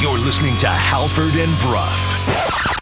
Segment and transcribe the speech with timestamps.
[0.00, 2.73] You're listening to Halford and Bruff.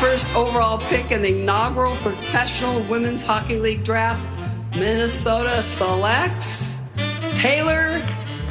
[0.00, 4.22] First overall pick in the inaugural Professional Women's Hockey League draft,
[4.76, 6.78] Minnesota selects
[7.34, 8.02] Taylor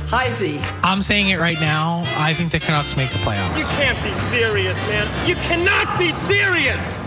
[0.07, 0.59] Heisey.
[0.83, 2.03] I'm saying it right now.
[2.17, 3.59] I think the Canucks make the playoffs.
[3.59, 5.29] You can't be serious, man.
[5.29, 6.97] You cannot be serious.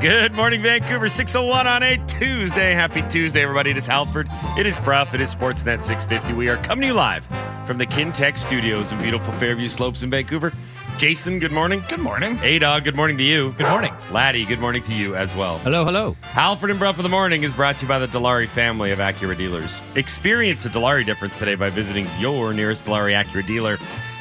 [0.00, 1.08] Good morning, Vancouver.
[1.08, 2.72] 601 on a Tuesday.
[2.72, 3.70] Happy Tuesday, everybody.
[3.70, 4.28] It is Halford.
[4.56, 5.12] It is Bruff.
[5.12, 6.34] It is Sportsnet 650.
[6.34, 7.26] We are coming to you live
[7.66, 10.52] from the Kintec studios in beautiful Fairview Slopes in Vancouver.
[10.98, 11.82] Jason, good morning.
[11.88, 12.38] Good morning.
[12.42, 13.52] A Dog, good morning to you.
[13.52, 13.92] Good morning.
[14.10, 15.58] Laddie, good morning to you as well.
[15.58, 16.16] Hello, hello.
[16.22, 19.00] Halford and Bruff of the Morning is brought to you by the Dilawri family of
[19.00, 19.82] Acura dealers.
[19.96, 23.78] Experience the Dilawri difference today by visiting your nearest Dilawri Acura dealer.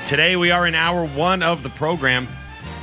[0.07, 2.27] Today we are in hour one of the program.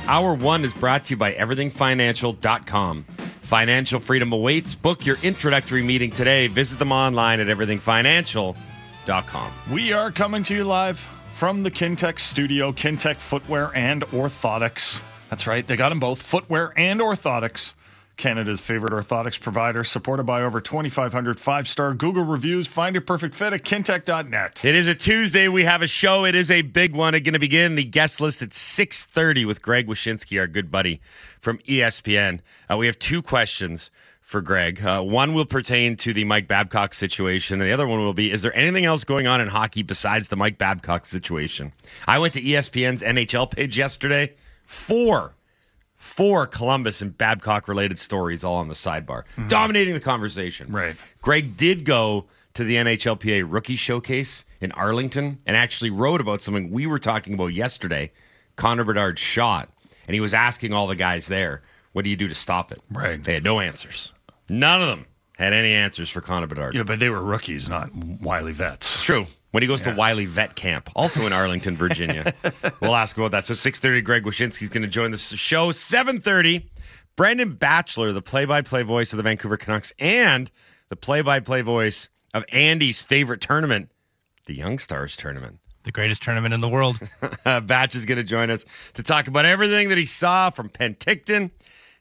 [0.05, 3.03] Hour one is brought to you by everythingfinancial.com.
[3.41, 4.75] Financial freedom awaits.
[4.75, 6.47] Book your introductory meeting today.
[6.47, 9.53] Visit them online at everythingfinancial.com.
[9.71, 11.07] We are coming to you live
[11.39, 15.01] from the Kintec studio, Kintec Footwear and Orthotics.
[15.29, 17.75] That's right, they got them both footwear and orthotics.
[18.17, 22.67] Canada's favorite orthotics provider, supported by over 2,500 five star Google reviews.
[22.67, 24.65] Find your perfect fit at kintec.net.
[24.65, 25.47] It is a Tuesday.
[25.47, 26.25] We have a show.
[26.25, 27.15] It is a big one.
[27.15, 30.99] It's going to begin the guest list at 6.30 with Greg Wyshynski, our good buddy
[31.39, 32.41] from ESPN.
[32.69, 33.91] Uh, we have two questions
[34.29, 34.85] for Greg.
[34.85, 38.31] Uh, one will pertain to the Mike Babcock situation, and the other one will be,
[38.31, 41.73] is there anything else going on in hockey besides the Mike Babcock situation?
[42.07, 44.35] I went to ESPN's NHL page yesterday.
[44.65, 45.33] Four
[45.95, 50.71] four Columbus and Babcock related stories all on the sidebar, dominating the conversation.
[50.71, 50.95] Right.
[51.23, 56.69] Greg did go to the NHLPA rookie showcase in Arlington and actually wrote about something
[56.69, 58.11] we were talking about yesterday
[58.57, 59.69] Connor Bedard's shot.
[60.07, 61.63] And he was asking all the guys there,
[61.93, 62.79] what do you do to stop it?
[62.91, 63.21] Right.
[63.21, 64.13] They had no answers.
[64.49, 65.05] None of them
[65.37, 66.75] had any answers for Connor Bedard.
[66.75, 69.03] Yeah, but they were rookies, not wily vets.
[69.03, 69.25] True.
[69.51, 72.33] When he goes to Wiley Vet Camp, also in Arlington, Virginia.
[72.81, 73.47] we'll ask about that.
[73.47, 75.69] So 6.30, Greg Wyshynski's going to join the show.
[75.69, 76.65] 7.30,
[77.15, 80.51] Brendan Batchelor, the play-by-play voice of the Vancouver Canucks and
[80.89, 83.89] the play-by-play voice of Andy's favorite tournament,
[84.45, 85.59] the Young Stars Tournament.
[85.83, 86.99] The greatest tournament in the world.
[87.43, 91.49] Batch is going to join us to talk about everything that he saw from Penticton.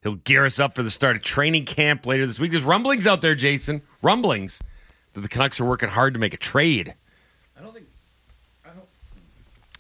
[0.02, 2.52] He'll gear us up for the start of training camp later this week.
[2.52, 3.82] There's rumblings out there, Jason.
[4.02, 4.62] Rumblings
[5.14, 6.94] that the Canucks are working hard to make a trade.
[7.58, 7.86] I don't think.
[8.64, 8.84] I don't.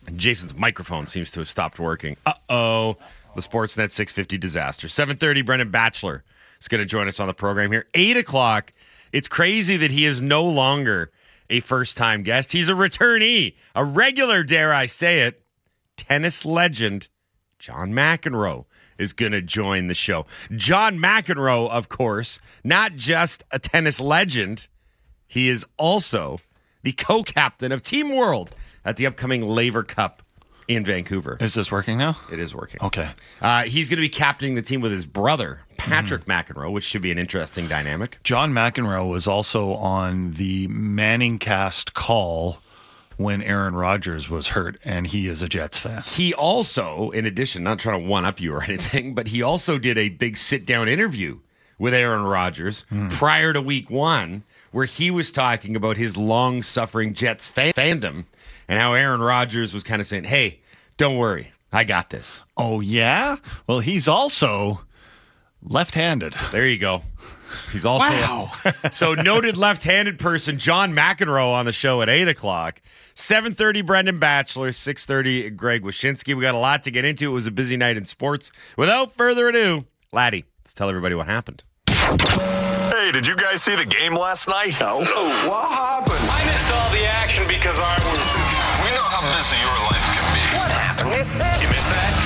[0.06, 2.16] And Jason's microphone seems to have stopped working.
[2.26, 2.96] Uh oh.
[3.36, 4.88] The Sportsnet 650 disaster.
[4.88, 5.46] 7:30.
[5.46, 6.24] Brendan Batchelor
[6.60, 7.86] is going to join us on the program here.
[7.94, 8.72] Eight o'clock.
[9.12, 11.10] It's crazy that he is no longer
[11.48, 12.52] a first-time guest.
[12.52, 15.42] He's a returnee, a regular, dare I say it.
[15.96, 17.08] Tennis legend
[17.58, 18.66] John McEnroe
[18.98, 20.26] is going to join the show.
[20.54, 24.66] John McEnroe, of course, not just a tennis legend,
[25.26, 26.38] he is also
[26.82, 28.54] the co-captain of Team World
[28.84, 30.22] at the upcoming Laver Cup
[30.68, 31.38] in Vancouver.
[31.40, 32.16] Is this working now?
[32.30, 32.80] It is working.
[32.82, 33.10] Okay.
[33.40, 37.02] Uh, he's going to be captaining the team with his brother, Patrick McEnroe, which should
[37.02, 38.18] be an interesting dynamic.
[38.22, 42.58] John McEnroe was also on the Manning cast call
[43.18, 46.00] when Aaron Rodgers was hurt, and he is a Jets fan.
[46.02, 49.76] He also, in addition, not trying to one up you or anything, but he also
[49.76, 51.40] did a big sit down interview
[51.78, 53.08] with Aaron Rodgers hmm.
[53.08, 58.24] prior to week one, where he was talking about his long suffering Jets fan- fandom
[58.68, 60.60] and how Aaron Rodgers was kind of saying, hey,
[60.96, 62.44] don't worry, I got this.
[62.56, 63.36] Oh, yeah?
[63.66, 64.82] Well, he's also
[65.62, 66.34] left handed.
[66.52, 67.02] There you go.
[67.72, 68.52] He's also Wow.
[68.92, 72.80] so noted left-handed person John McEnroe on the show at eight o'clock.
[73.14, 74.72] Seven thirty, Brendan Batchelor.
[74.72, 76.34] Six thirty, Greg Wyshynski.
[76.34, 77.24] We got a lot to get into.
[77.30, 78.52] It was a busy night in sports.
[78.76, 81.64] Without further ado, Laddie, let's tell everybody what happened.
[81.88, 84.78] Hey, did you guys see the game last night?
[84.80, 84.98] No.
[84.98, 86.18] What happened?
[86.20, 88.84] I missed all the action because I was.
[88.84, 90.44] We know how busy your life can be.
[90.58, 91.10] What happened?
[91.10, 91.62] Missed that?
[91.62, 92.17] You missed that?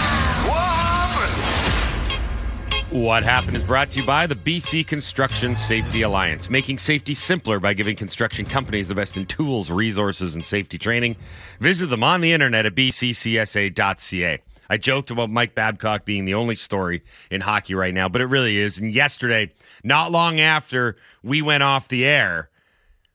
[2.92, 7.58] What happened is brought to you by the BC Construction Safety Alliance, making safety simpler
[7.58, 11.16] by giving construction companies the best in tools, resources, and safety training.
[11.58, 14.38] Visit them on the internet at bccsa.ca.
[14.68, 18.26] I joked about Mike Babcock being the only story in hockey right now, but it
[18.26, 18.78] really is.
[18.78, 22.50] And yesterday, not long after we went off the air,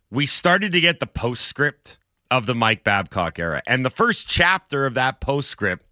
[0.09, 1.99] we started to get the postscript
[2.31, 3.61] of the Mike Babcock era.
[3.67, 5.85] And the first chapter of that postscript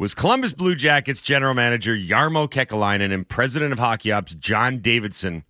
[0.00, 5.44] was Columbus Blue Jackets general manager Jarmo Kekalainen and president of hockey ops John Davidson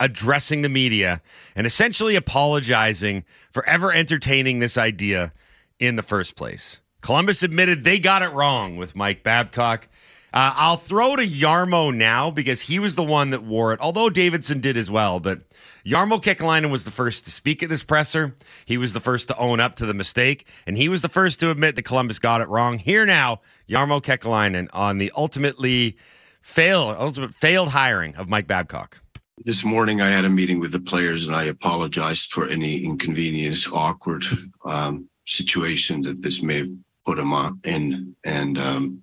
[0.00, 1.20] addressing the media
[1.54, 5.34] and essentially apologizing for ever entertaining this idea
[5.78, 6.80] in the first place.
[7.02, 9.86] Columbus admitted they got it wrong with Mike Babcock.
[10.32, 14.08] Uh, I'll throw to Jarmo now because he was the one that wore it, although
[14.08, 15.18] Davidson did as well.
[15.18, 15.40] But
[15.84, 18.36] Jarmo Kekalainen was the first to speak at this presser.
[18.64, 21.40] He was the first to own up to the mistake, and he was the first
[21.40, 22.78] to admit that Columbus got it wrong.
[22.78, 25.96] Here now, Jarmo Kekalainen on the ultimately
[26.42, 29.00] failed, ultimate failed hiring of Mike Babcock.
[29.44, 33.66] This morning, I had a meeting with the players, and I apologized for any inconvenience,
[33.66, 34.24] awkward
[34.66, 36.70] um, situation that this may have
[37.06, 37.32] put them
[37.64, 39.02] in, and um,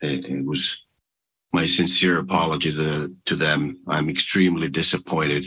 [0.00, 0.76] it, it was
[1.52, 3.78] my sincere apology to, to them.
[3.86, 5.46] I'm extremely disappointed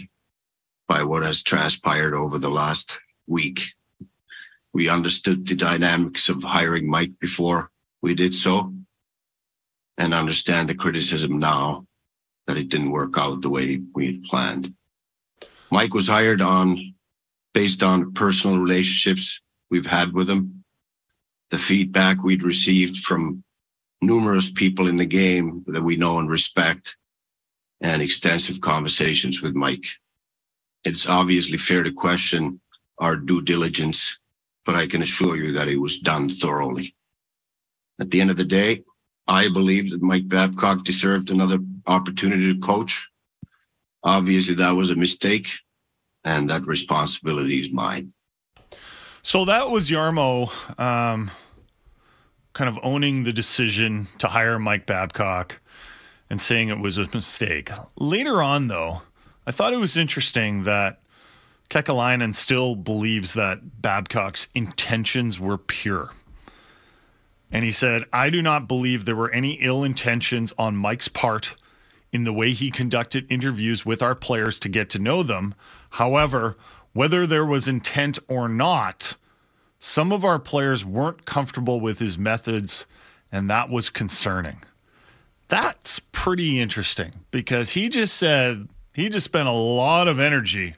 [0.88, 3.74] by what has transpired over the last week.
[4.74, 7.69] We understood the dynamics of hiring Mike before
[8.01, 8.74] we did so
[9.98, 11.86] and understand the criticism now
[12.48, 14.74] that it didn't work out the way we had planned.
[15.72, 16.95] Mike was hired on
[17.54, 20.63] based on personal relationships we've had with him,
[21.50, 23.44] the feedback we'd received from
[24.01, 26.96] numerous people in the game that we know and respect,
[27.81, 29.86] and extensive conversations with Mike.
[30.84, 32.60] It's obviously fair to question
[33.00, 34.18] our due diligence,
[34.66, 36.96] but I can assure you that it was done thoroughly.
[38.00, 38.84] At the end of the day,
[39.28, 43.07] I believe that Mike Babcock deserved another opportunity to coach.
[44.04, 45.50] Obviously, that was a mistake,
[46.24, 48.13] and that responsibility is mine.
[49.22, 50.50] So that was Jarmo
[50.80, 51.30] um,
[52.54, 55.62] kind of owning the decision to hire Mike Babcock
[56.30, 57.72] and saying it was a mistake.
[57.98, 59.01] Later on, though,
[59.46, 61.00] I thought it was interesting that
[61.69, 66.12] Kekalainen still believes that Babcock's intentions were pure.
[67.51, 71.56] And he said, I do not believe there were any ill intentions on Mike's part
[72.12, 75.56] in the way he conducted interviews with our players to get to know them.
[75.92, 76.57] However,
[76.94, 79.16] whether there was intent or not,
[79.80, 82.86] some of our players weren't comfortable with his methods,
[83.31, 84.58] and that was concerning.
[85.48, 90.76] That's pretty interesting because he just said he just spent a lot of energy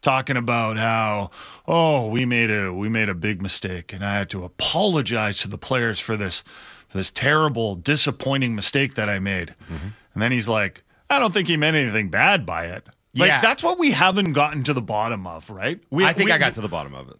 [0.00, 1.30] talking about how
[1.66, 5.48] oh we made a we made a big mistake and I had to apologize to
[5.48, 6.42] the players for this
[6.88, 9.54] for this terrible disappointing mistake that I made.
[9.70, 9.88] Mm-hmm.
[10.14, 12.86] And then he's like, I don't think he meant anything bad by it.
[13.14, 13.40] Like Yeah.
[13.42, 15.80] that's what we haven't gotten to the bottom of, right?
[15.90, 17.16] We, I think we- I got to the bottom of it.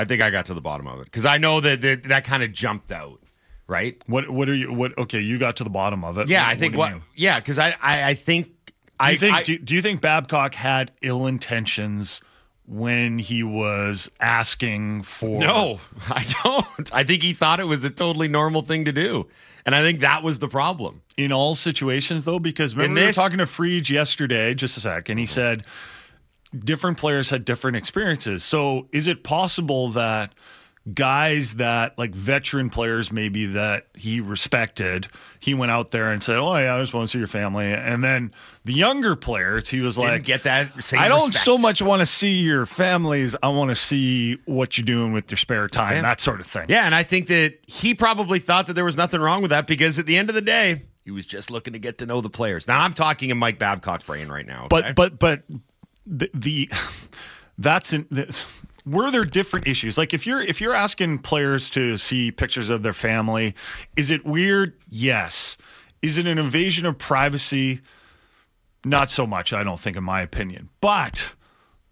[0.00, 2.24] I think I got to the bottom of it because I know that that, that
[2.24, 3.20] kind of jumped out,
[3.66, 4.00] right?
[4.06, 6.28] What what are you what okay, you got to the bottom of it.
[6.28, 6.92] Yeah, What- I think you what.
[7.14, 10.00] Yeah, because I, I I think Do I you think I- do, do you think
[10.00, 12.20] Babcock had ill intentions
[12.66, 16.94] when he was asking for No, I don't.
[16.94, 19.26] I think he thought it was a totally normal thing to do.
[19.66, 21.02] And I think that was the problem.
[21.18, 22.38] in all situations though?
[22.38, 25.66] Because remember In we were talking to Friedge yesterday, just a sec, and he said
[26.58, 28.42] different players had different experiences.
[28.44, 30.32] So is it possible that
[30.94, 35.08] guys that like veteran players maybe that he respected,
[35.38, 37.66] he went out there and said, "Oh yeah, I just want to see your family,"
[37.72, 38.32] and then
[38.64, 41.44] the younger players, he was Didn't like, get that I don't respect.
[41.44, 43.36] so much want to see your families.
[43.42, 46.02] I want to see what you're doing with your spare time, Yeah.
[46.02, 46.66] that sort of thing.
[46.68, 49.66] Yeah, and I think that he probably thought that there was nothing wrong with that
[49.66, 52.20] because at the end of the day, he was just looking to get to know
[52.22, 52.66] the players.
[52.66, 54.66] Now I'm talking in Mike Babcock's brain right now.
[54.72, 54.92] okay?
[54.94, 55.42] But but but
[56.10, 56.70] the, the
[57.58, 58.46] that's in this,
[58.86, 59.96] were there different issues?
[59.96, 63.54] Like if you're if you're asking players to see pictures of their family,
[63.96, 64.74] is it weird?
[64.88, 65.56] Yes.
[66.02, 67.80] Is it an invasion of privacy?
[68.84, 70.70] Not so much, I don't think, in my opinion.
[70.80, 71.34] But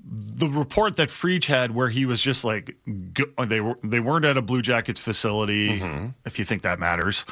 [0.02, 2.74] the report that Freech had, where he was just like
[3.12, 5.82] go, they were they weren't at a Blue Jackets facility,
[6.24, 7.26] if you think that matters,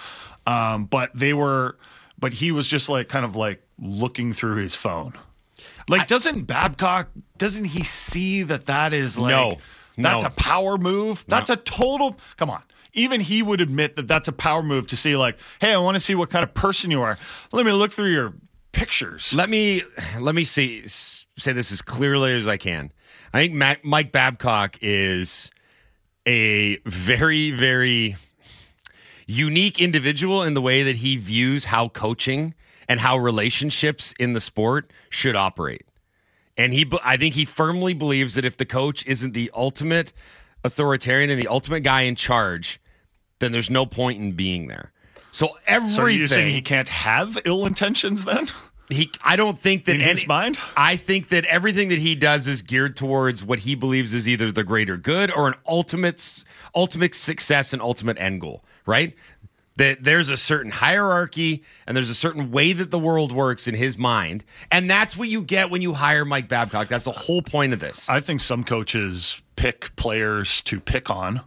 [0.46, 1.78] um, but they were,
[2.18, 5.14] but he was just like kind of like looking through his phone.
[5.88, 7.08] Like, doesn't Babcock?
[7.38, 9.58] Doesn't he see that that is like No.
[9.96, 10.28] that's No.
[10.28, 11.24] a power move?
[11.28, 12.18] That's a total.
[12.36, 12.62] Come on.
[12.92, 15.96] Even he would admit that that's a power move to see, like, hey, I want
[15.96, 17.18] to see what kind of person you are.
[17.52, 18.34] Let me look through your
[18.72, 19.32] pictures.
[19.32, 19.82] let me
[20.18, 22.92] let me see say this as clearly as I can.
[23.32, 25.50] I think Mac, Mike Babcock is
[26.26, 28.16] a very very
[29.26, 32.54] unique individual in the way that he views how coaching
[32.88, 35.86] and how relationships in the sport should operate.
[36.56, 40.12] And he, I think he firmly believes that if the coach isn't the ultimate
[40.64, 42.80] authoritarian and the ultimate guy in charge,
[43.38, 44.92] then there's no point in being there.
[45.32, 48.48] So everything so you're saying he can't have ill intentions then?
[48.88, 50.58] he I don't think that In his mind?
[50.76, 54.52] I think that everything that he does is geared towards what he believes is either
[54.52, 59.14] the greater good or an ultimate ultimate success and ultimate end goal, right?
[59.76, 63.74] That there's a certain hierarchy and there's a certain way that the world works in
[63.74, 64.44] his mind.
[64.70, 66.88] And that's what you get when you hire Mike Babcock.
[66.88, 68.08] That's the whole point of this.
[68.08, 71.42] I think some coaches pick players to pick on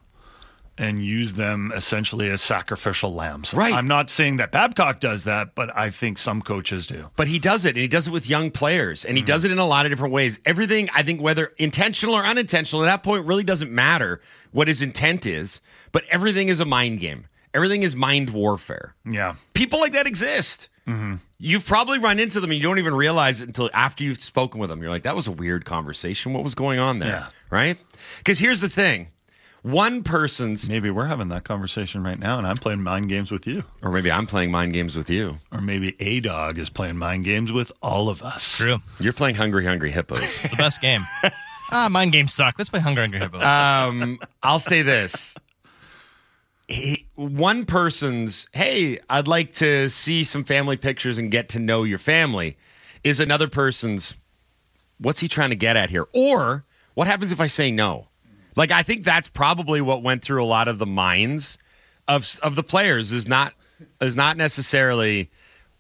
[0.79, 3.53] and use them essentially as sacrificial lambs.
[3.53, 3.73] Right.
[3.73, 7.09] I'm not saying that Babcock does that, but I think some coaches do.
[7.17, 9.27] But he does it, and he does it with young players, and he mm-hmm.
[9.27, 10.39] does it in a lot of different ways.
[10.45, 14.21] Everything, I think, whether intentional or unintentional, at that point really doesn't matter
[14.51, 15.59] what his intent is,
[15.91, 17.25] but everything is a mind game.
[17.53, 18.95] Everything is mind warfare.
[19.05, 19.35] Yeah.
[19.53, 20.69] People like that exist.
[21.37, 24.59] You've probably run into them and you don't even realize it until after you've spoken
[24.59, 24.81] with them.
[24.81, 26.33] You're like, that was a weird conversation.
[26.33, 27.09] What was going on there?
[27.09, 27.27] Yeah.
[27.51, 27.77] Right?
[28.17, 29.09] Because here's the thing
[29.61, 33.45] one person's, Maybe we're having that conversation right now and I'm playing mind games with
[33.45, 33.65] you.
[33.83, 35.37] or maybe I'm playing mind games with you.
[35.51, 38.57] Or maybe A Dog is playing mind games with all of us.
[38.57, 38.79] True.
[38.99, 40.41] You're playing Hungry Hungry Hippos.
[40.49, 41.05] The best game.
[41.71, 42.55] ah, mind games suck.
[42.57, 43.43] Let's play Hunger Hungry Hippos.
[43.45, 45.35] um, I'll say this.
[47.15, 51.97] One person's, hey, I'd like to see some family pictures and get to know your
[51.97, 52.57] family,
[53.03, 54.15] is another person's,
[54.99, 56.07] what's he trying to get at here?
[56.13, 58.07] Or what happens if I say no?
[58.55, 61.57] Like, I think that's probably what went through a lot of the minds
[62.07, 63.53] of of the players is not
[64.01, 65.29] is not necessarily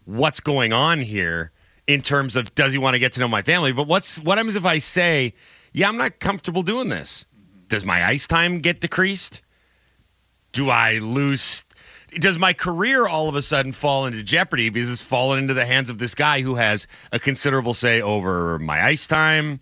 [0.05, 1.51] what's going on here
[1.87, 4.37] in terms of does he want to get to know my family, but what's what
[4.37, 5.33] happens if I say,
[5.73, 7.25] yeah, I'm not comfortable doing this?
[7.67, 9.41] Does my ice time get decreased?
[10.51, 11.63] Do I lose?
[12.11, 15.65] Does my career all of a sudden fall into jeopardy because it's fallen into the
[15.65, 19.59] hands of this guy who has a considerable say over my ice time,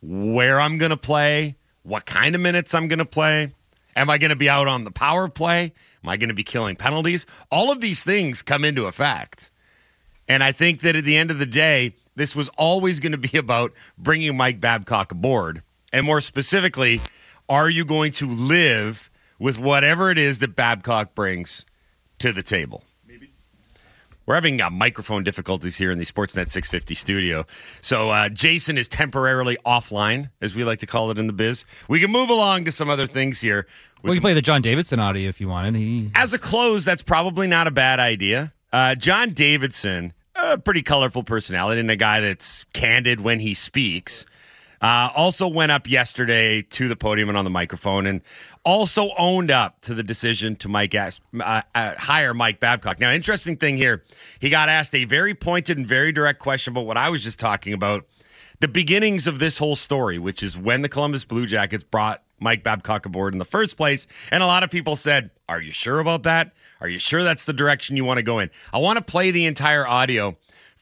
[0.00, 3.52] where I'm going to play, what kind of minutes I'm going to play?
[3.94, 5.72] Am I going to be out on the power play?
[6.04, 7.26] Am I going to be killing penalties?
[7.50, 9.50] All of these things come into effect.
[10.28, 13.18] And I think that at the end of the day, this was always going to
[13.18, 15.62] be about bringing Mike Babcock aboard.
[15.92, 17.00] And more specifically,
[17.48, 21.64] are you going to live with whatever it is that Babcock brings
[22.18, 22.84] to the table?
[24.26, 27.46] We're having uh, microphone difficulties here in the Sportsnet 650 studio.
[27.80, 31.64] So uh, Jason is temporarily offline, as we like to call it in the biz.
[31.88, 33.68] We can move along to some other things here.
[34.02, 35.76] We can play the John Davidson audio if you wanted.
[35.76, 38.52] He As a close, that's probably not a bad idea.
[38.72, 44.26] Uh, John Davidson, a pretty colorful personality and a guy that's candid when he speaks.
[44.80, 48.20] Uh, also went up yesterday to the podium and on the microphone and
[48.64, 53.00] also owned up to the decision to Mike ask, uh, uh, hire Mike Babcock.
[53.00, 54.04] Now, interesting thing here,
[54.38, 57.38] he got asked a very pointed and very direct question about what I was just
[57.38, 58.06] talking about
[58.60, 62.62] the beginnings of this whole story, which is when the Columbus Blue Jackets brought Mike
[62.62, 64.06] Babcock aboard in the first place.
[64.30, 66.52] And a lot of people said, Are you sure about that?
[66.80, 68.50] Are you sure that's the direction you want to go in?
[68.72, 70.36] I want to play the entire audio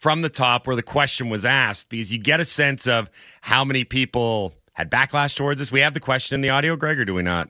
[0.04, 3.08] from the top where the question was asked because you get a sense of
[3.40, 5.72] how many people had backlash towards this.
[5.72, 7.48] We have the question in the audio, Greg, or do we not?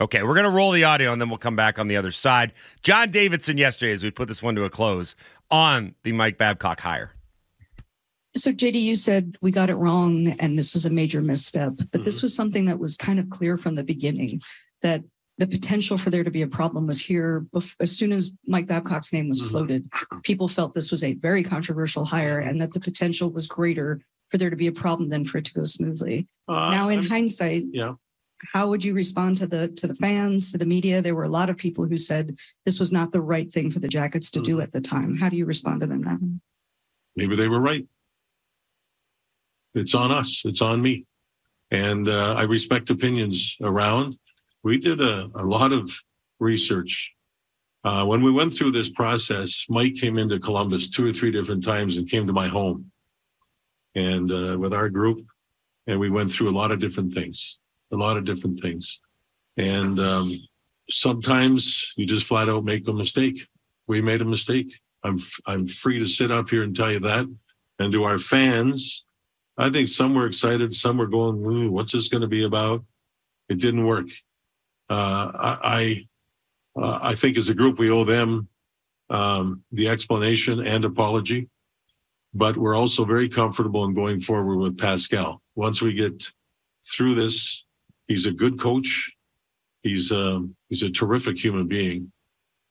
[0.00, 2.12] Okay, we're going to roll the audio and then we'll come back on the other
[2.12, 2.52] side.
[2.84, 5.16] John Davidson yesterday, as we put this one to a close,
[5.50, 7.10] on the Mike Babcock hire.
[8.36, 12.04] So, JD, you said we got it wrong and this was a major misstep, but
[12.04, 12.26] this mm-hmm.
[12.26, 14.40] was something that was kind of clear from the beginning
[14.82, 15.02] that
[15.38, 18.66] the potential for there to be a problem was here bef- as soon as Mike
[18.66, 19.88] Babcock's name was floated.
[20.24, 24.36] People felt this was a very controversial hire and that the potential was greater for
[24.36, 26.26] there to be a problem than for it to go smoothly.
[26.48, 27.94] Uh, now, in I'm- hindsight, yeah.
[28.52, 31.00] how would you respond to the to the fans, to the media?
[31.00, 33.78] There were a lot of people who said this was not the right thing for
[33.78, 35.16] the Jackets to do at the time.
[35.16, 36.18] How do you respond to them now?
[37.16, 37.84] maybe they were right.
[39.74, 40.42] It's on us.
[40.44, 41.04] It's on me.
[41.70, 44.16] And uh, I respect opinions around.
[44.62, 45.90] We did a, a lot of
[46.40, 47.12] research.
[47.84, 51.64] Uh, when we went through this process, Mike came into Columbus two or three different
[51.64, 52.90] times and came to my home
[53.94, 55.24] and uh, with our group.
[55.86, 57.58] And we went through a lot of different things,
[57.92, 59.00] a lot of different things.
[59.56, 60.32] And um,
[60.90, 63.46] sometimes you just flat out make a mistake.
[63.86, 64.80] We made a mistake.
[65.04, 67.26] I'm I'm free to sit up here and tell you that.
[67.78, 69.04] And to our fans,
[69.56, 72.84] I think some were excited, some were going, "What's this going to be about?"
[73.48, 74.08] It didn't work.
[74.88, 76.06] Uh, I
[76.76, 78.48] I, uh, I think as a group we owe them
[79.10, 81.48] um, the explanation and apology,
[82.34, 85.42] but we're also very comfortable in going forward with Pascal.
[85.54, 86.30] Once we get
[86.86, 87.64] through this,
[88.06, 89.12] he's a good coach.
[89.82, 92.12] He's um, he's a terrific human being.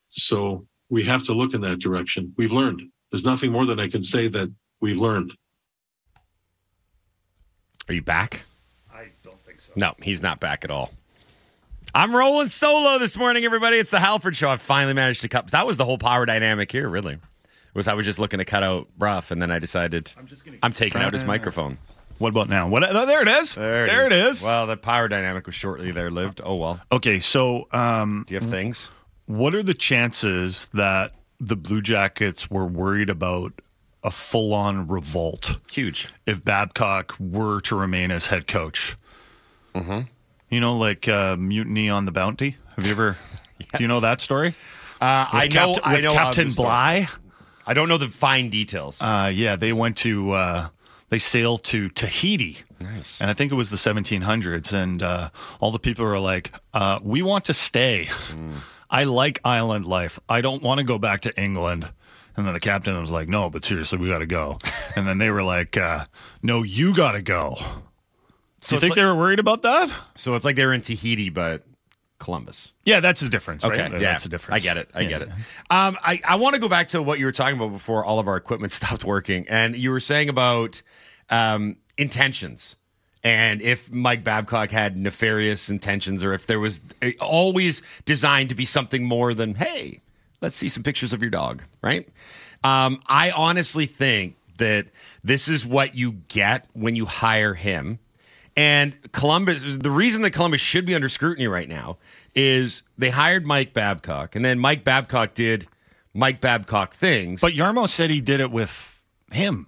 [0.08, 2.34] So we have to look in that direction.
[2.38, 2.82] We've learned.
[3.12, 5.34] There's nothing more than I can say that we've learned.
[7.88, 8.42] Are you back?
[8.94, 9.72] I don't think so.
[9.76, 10.92] No, he's not back at all.
[11.94, 13.78] I'm rolling solo this morning, everybody.
[13.78, 14.50] It's the Halford Show.
[14.50, 15.52] I finally managed to cut.
[15.52, 17.18] That was the whole power dynamic here, really.
[17.74, 20.44] Was I was just looking to cut out Bruff, and then I decided I'm, just
[20.44, 20.66] going to.
[20.66, 21.78] I'm taking out his microphone.
[22.18, 22.68] What about now?
[22.68, 22.84] What?
[22.84, 23.56] oh, there it is.
[23.56, 24.42] There, it is.
[24.42, 26.42] Well, the power dynamic was shortly there lived.
[26.44, 26.80] Oh well.
[26.92, 28.90] Okay, so um, Do you have things?
[29.28, 33.54] What are the chances that the Blue Jackets were worried about
[34.04, 36.10] a full on revolt Huge.
[36.26, 38.98] if Babcock were to remain as head coach?
[40.50, 42.58] You know, like uh, Mutiny on the Bounty?
[42.76, 43.18] Have you ever,
[43.76, 44.56] do you know that story?
[45.02, 45.74] Uh, I know.
[45.74, 46.50] Captain- I with know Captain.
[46.52, 47.08] Bligh?
[47.66, 49.02] I don't know the fine details.
[49.02, 50.70] Uh, yeah, they went to uh,
[51.10, 52.60] they sailed to Tahiti.
[52.80, 53.20] Nice.
[53.20, 57.00] And I think it was the 1700s, and uh, all the people were like, uh,
[57.04, 58.08] "We want to stay.
[58.90, 60.18] I like island life.
[60.30, 61.90] I don't want to go back to England."
[62.38, 64.60] And then the captain was like, "No, but seriously, we got to go."
[64.96, 66.06] And then they were like, uh,
[66.42, 67.56] "No, you got to go."
[68.60, 69.92] So Do you think like- they were worried about that?
[70.16, 71.64] So it's like they were in Tahiti, but
[72.20, 72.72] Columbus.
[72.86, 73.64] Yeah, that's the difference.
[73.64, 73.74] Right?
[73.74, 74.56] Okay, That- yeah, that's the difference.
[74.56, 74.90] I get it.
[74.96, 75.10] I Yeah.
[75.10, 75.30] get it.
[75.70, 78.20] Um, I I want to go back to what you were talking about before all
[78.20, 80.82] of our equipment stopped working, and you were saying about
[81.30, 82.76] um, intentions,
[83.24, 88.56] and if Mike Babcock had nefarious intentions, or if there was uh, always designed to
[88.56, 90.00] be something more than hey,
[90.42, 92.08] let's see some pictures of your dog, right?
[92.64, 94.88] Um, I honestly think that
[95.24, 98.00] this is what you get when you hire him.
[98.58, 102.00] And Columbus, the reason that Columbus should be under scrutiny right now
[102.34, 105.68] is they hired Mike Babcock, and then Mike Babcock did
[106.16, 107.40] Mike Babcock things.
[107.40, 109.68] But Jarmo said he did it with him.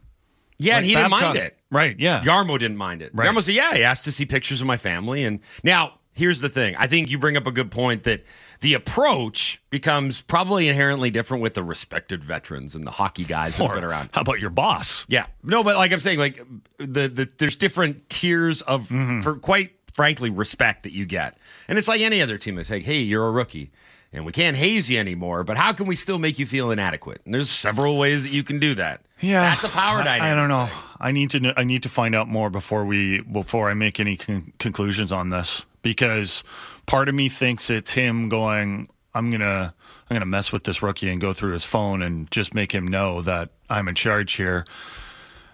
[0.57, 1.55] yeah, and Like he didn't mind it.
[1.71, 1.99] Right?
[1.99, 2.21] Yeah.
[2.23, 3.11] Jarmo didn't mind it.
[3.13, 3.29] Right.
[3.29, 6.49] Jarmo said, "Yeah, he asked to see pictures of my family." And now, here's the
[6.49, 8.23] thing: I think you bring up a good point that
[8.61, 13.65] the approach becomes probably inherently different with the respected veterans and the hockey guys that
[13.65, 14.09] have been around.
[14.13, 15.05] How about your boss?
[15.07, 15.25] Yeah.
[15.43, 16.41] No, but like I'm saying, like
[16.77, 19.21] the, the there's different tiers of Mm-hmm.
[19.21, 21.37] for quite frankly respect that you get.
[21.67, 23.71] And it's like any other team that's like, hey, you're a rookie.
[24.11, 27.21] And we can't haze you anymore, but how can we still make you feel inadequate?
[27.25, 29.01] And there's several ways that you can do that.
[29.19, 30.23] Yeah, That's a power I- dynamic.
[30.23, 30.69] I, don't know.
[30.99, 31.53] I need to.
[31.55, 35.29] I need to find out more before we before I make any con- conclusions on
[35.29, 36.43] this because
[36.85, 38.89] part of me thinks it's him going.
[39.13, 39.73] I'm gonna
[40.09, 42.87] I'm gonna mess with this rookie and go through his phone and just make him
[42.87, 44.65] know that I'm in charge here.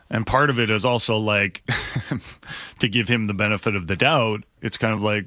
[0.10, 1.64] And part of it is also like
[2.80, 4.44] to give him the benefit of the doubt.
[4.62, 5.26] It's kind of like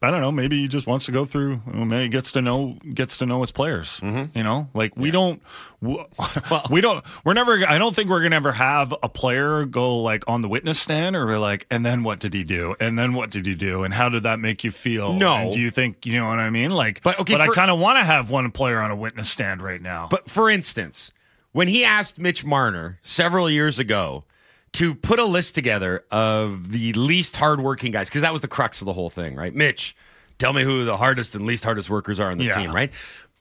[0.00, 0.30] I don't know.
[0.30, 1.60] Maybe he just wants to go through.
[1.66, 3.98] well, Maybe he gets to know gets to know his players.
[4.00, 4.36] Mm-hmm.
[4.38, 5.42] You know, like we don't.
[5.82, 6.04] w-
[6.70, 7.04] we don't.
[7.24, 7.58] We're never.
[7.66, 11.16] I don't think we're gonna ever have a player go like on the witness stand
[11.16, 12.76] or we're like, and then what did he do?
[12.78, 13.82] And then what did he do?
[13.82, 15.14] And how did that make you feel?
[15.14, 15.34] No.
[15.34, 16.70] And do you think you know what I mean?
[16.70, 19.28] Like, But, okay, but I kind of want to have one player on a witness
[19.28, 20.06] stand right now.
[20.10, 21.12] But for instance,
[21.50, 24.22] when he asked Mitch Marner several years ago
[24.74, 28.80] to put a list together of the least hardworking guys, because that was the crux
[28.82, 29.54] of the whole thing, right?
[29.54, 29.96] Mitch,
[30.38, 32.54] tell me who the hardest and least hardest workers are on the Yeah.
[32.60, 32.92] team, right?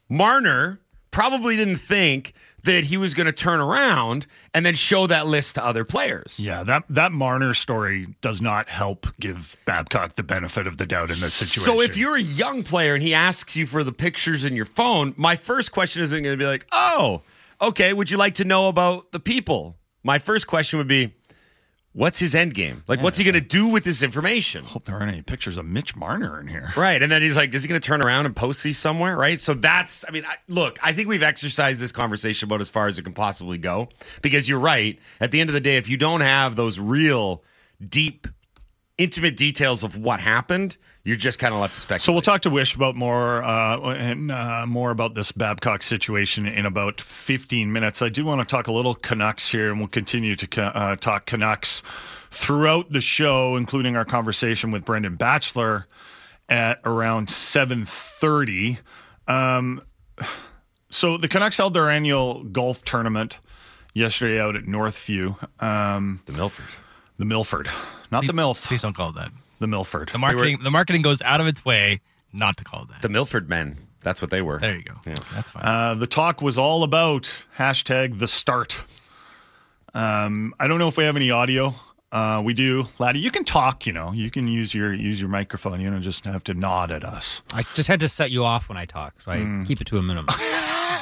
[0.10, 0.80] Marner
[1.12, 5.56] probably didn't think that he was going to turn around and then show that list
[5.56, 6.38] to other players.
[6.40, 11.10] Yeah, that that Marner story does not help give Babcock the benefit of the doubt
[11.12, 11.64] in this situation.
[11.64, 14.66] So if you're a young player and he asks you for the pictures in your
[14.66, 17.22] phone, my first question isn't going to be like, "Oh,
[17.62, 21.14] okay, would you like to know about the people?" My first question would be,
[21.98, 22.84] "What's his end game?
[22.88, 25.58] Like, what's he going to do with this information?" I hope there aren't any pictures
[25.58, 26.70] of Mitch Marner in here.
[26.78, 29.18] Right, and then he's like, "Is he going to turn around and post these somewhere?"
[29.18, 29.42] Right.
[29.42, 32.86] So that's, I mean, I, look, I think we've exercised this conversation about as far
[32.86, 33.90] as it can possibly go
[34.22, 35.00] because you're right.
[35.20, 37.44] At the end of the day, if you don't have those real,
[37.84, 38.28] deep,
[39.00, 40.78] intimate details of what happened,
[41.08, 42.02] you're just kind of left to speculate.
[42.02, 46.46] So we'll talk to Wish about more uh, and uh, more about this Babcock situation
[46.46, 48.02] in about 15 minutes.
[48.02, 51.26] I do want to talk a little Canucks here, and we'll continue to uh, talk
[51.26, 51.82] Canucks
[52.30, 55.88] throughout the show, including our conversation with Brendan Batchelor
[56.50, 58.80] at around 7:30.
[59.30, 59.82] Um,
[60.90, 63.38] so the Canucks held their annual golf tournament
[63.94, 65.38] yesterday out at Northview.
[65.64, 66.66] Um, the Milford.
[67.18, 67.70] The Milford,
[68.12, 68.66] not the MILF.
[68.66, 69.32] Please don't call it that.
[69.60, 70.10] The Milford.
[70.10, 72.02] The marketing the marketing goes out of its way
[72.34, 73.02] not to call it that.
[73.02, 73.78] The Milford men.
[74.02, 74.60] That's what they were.
[74.60, 74.94] There you go.
[75.06, 75.16] Yeah.
[75.34, 75.64] That's fine.
[75.66, 78.84] Uh, the talk was all about hashtag the start.
[79.94, 81.74] Um, I don't know if we have any audio.
[82.12, 83.20] Uh, we do, Laddie.
[83.20, 83.86] You can talk.
[83.86, 85.82] You know, you can use your use your microphone.
[85.82, 87.42] You don't just have to nod at us.
[87.52, 89.68] I just had to set you off when I talk, so I Mm.
[89.68, 90.28] keep it to a minimum.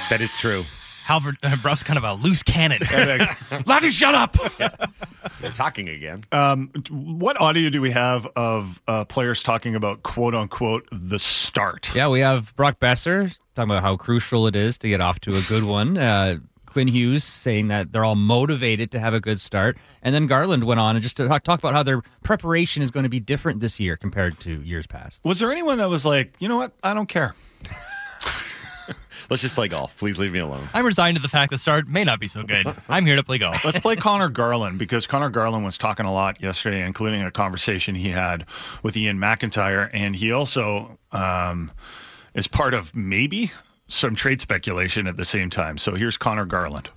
[0.10, 0.66] That is true.
[1.06, 2.82] Halvard uh, Bruff's kind of a loose cannon.
[3.68, 4.36] Laddie, shut up.
[5.40, 6.24] They're talking again.
[6.32, 11.94] Um, what audio do we have of uh, players talking about quote unquote the start?
[11.94, 15.36] yeah, we have Brock Boeser talking about how crucial it is to get off to
[15.36, 15.96] a good one.
[15.96, 19.78] Uh, Quinn Hughes saying that they're all motivated to have a good start.
[20.02, 22.90] And then Garland went on and just to talk, talk about how their preparation is
[22.90, 25.24] going to be different this year compared to years past.
[25.24, 26.74] Was there anyone that was like, you know what?
[26.84, 27.36] I don't care.
[29.30, 29.98] Let's just play golf.
[29.98, 30.70] Please leave me alone.
[30.74, 32.68] I'm resigned to the fact the start may not be so good.
[32.90, 33.64] I'm here to play golf.
[33.66, 37.96] Let's play Conor Garland because Conor Garland was talking a lot yesterday, including a conversation
[37.96, 38.46] he had
[38.84, 41.72] with Iain MacIntyre, and he also um,
[42.34, 43.52] is part of maybe
[43.88, 45.78] some trade speculation at the same time.
[45.78, 46.90] So here's Conor Garland.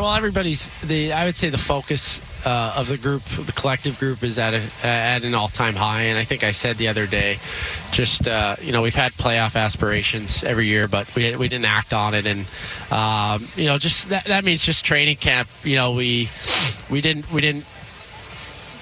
[0.00, 1.12] Well, everybody's the.
[1.12, 4.62] I would say the focus uh, of the group, the collective group, is at a,
[4.82, 6.04] at an all-time high.
[6.04, 7.36] And I think I said the other day,
[7.90, 11.92] just uh, you know, we've had playoff aspirations every year, but we we didn't act
[11.92, 12.24] on it.
[12.24, 12.46] And
[12.90, 15.50] um, you know, just that that means just training camp.
[15.64, 16.30] You know, we
[16.88, 17.66] we didn't we didn't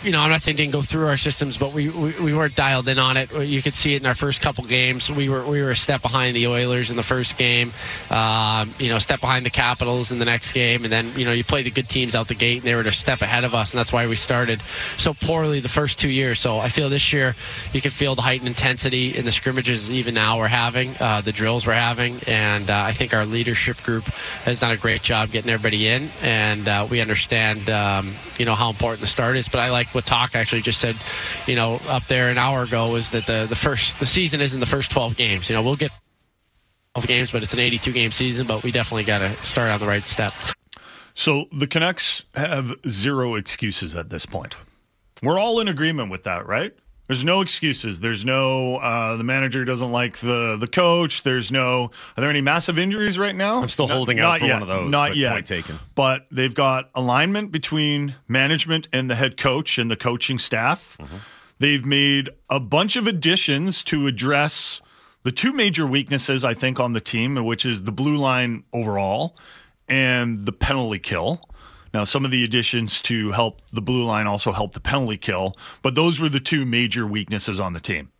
[0.04, 2.54] you know, I'm not saying didn't go through our systems, but we, we, we weren't
[2.54, 3.32] dialed in on it.
[3.32, 5.10] You could see it in our first couple games.
[5.10, 7.72] We were we were a step behind the Oilers in the first game,
[8.10, 11.32] um, you know, step behind the Capitals in the next game, and then you know
[11.32, 13.54] you play the good teams out the gate, and they were a step ahead of
[13.54, 14.62] us, and that's why we started
[14.96, 16.38] so poorly the first two years.
[16.38, 17.34] So I feel this year
[17.72, 21.32] you can feel the heightened intensity in the scrimmages even now we're having, uh, the
[21.32, 24.04] drills we're having, and uh, I think our leadership group
[24.44, 28.54] has done a great job getting everybody in, and uh, we understand um, you know
[28.54, 29.48] how important the start is.
[29.48, 30.96] But I like what Talk actually just said,
[31.46, 34.54] you know, up there an hour ago is that the the first the season is
[34.54, 35.48] in the first 12 games.
[35.48, 35.90] You know, we'll get
[36.94, 38.46] 12 games, but it's an 82 game season.
[38.46, 40.32] But we definitely got to start on the right step.
[41.14, 44.56] So the Canucks have zero excuses at this point.
[45.22, 46.72] We're all in agreement with that, right?
[47.08, 48.00] There's no excuses.
[48.00, 51.22] There's no uh, the manager doesn't like the the coach.
[51.22, 51.90] There's no.
[52.16, 53.62] Are there any massive injuries right now?
[53.62, 54.90] I'm still Not- holding out for yet, one of those.
[54.90, 55.32] Not yet.
[55.32, 55.78] Point taken.
[55.94, 60.96] But they've got alignment between management and the head coach and the coaching staff.
[61.00, 61.16] Mm-hmm.
[61.58, 64.80] They've made a bunch of additions to address
[65.22, 69.34] the two major weaknesses I think on the team, which is the blue line overall
[69.88, 71.40] and the penalty kill.
[71.94, 75.56] Now, some of the additions to help the blue line also help the penalty kill,
[75.82, 78.10] but those were the two major weaknesses on the team.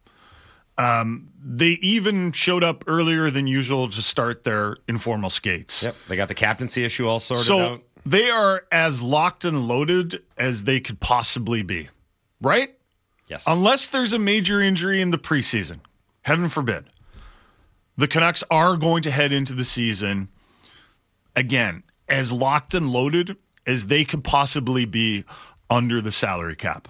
[0.78, 5.82] Um, they even showed up earlier than usual to start their informal skates.
[5.82, 7.82] Yep, they got the captaincy issue all sorted So out.
[8.06, 11.88] they are as locked and loaded as they could possibly be,
[12.40, 12.74] right?
[13.28, 13.44] Yes.
[13.46, 15.80] Unless there's a major injury in the preseason,
[16.22, 16.84] heaven forbid.
[17.96, 20.28] The Canucks are going to head into the season
[21.34, 23.36] again as locked and loaded
[23.68, 25.24] as they could possibly be
[25.70, 26.88] under the salary cap.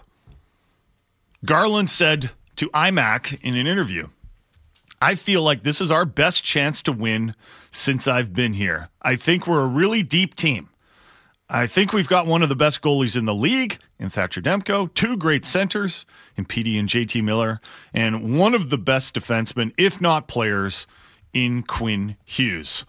[1.44, 4.08] Garland said to IMAC in an interview,
[5.02, 7.34] I feel like this is our best chance to win
[7.70, 8.88] since I've been here.
[9.02, 10.68] I think we're a really deep team.
[11.50, 14.92] I think we've got one of the best goalies in the league in Thatcher Demko,
[14.94, 16.04] two great centers
[16.36, 17.60] in PD and JT Miller,
[17.92, 20.86] and one of the best defensemen, if not players,
[21.32, 22.84] in Quinn Hughes.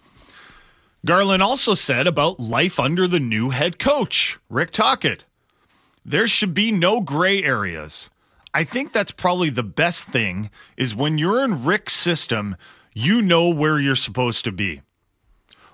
[1.04, 5.24] Garland also said about life under the new head coach, Rick Tocchet.
[6.04, 8.10] There should be no gray areas.
[8.52, 12.56] I think that's probably the best thing is when you're in Rick's system,
[12.92, 14.82] you know where you're supposed to be.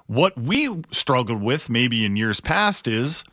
[0.06, 3.24] What we struggled with maybe in years past is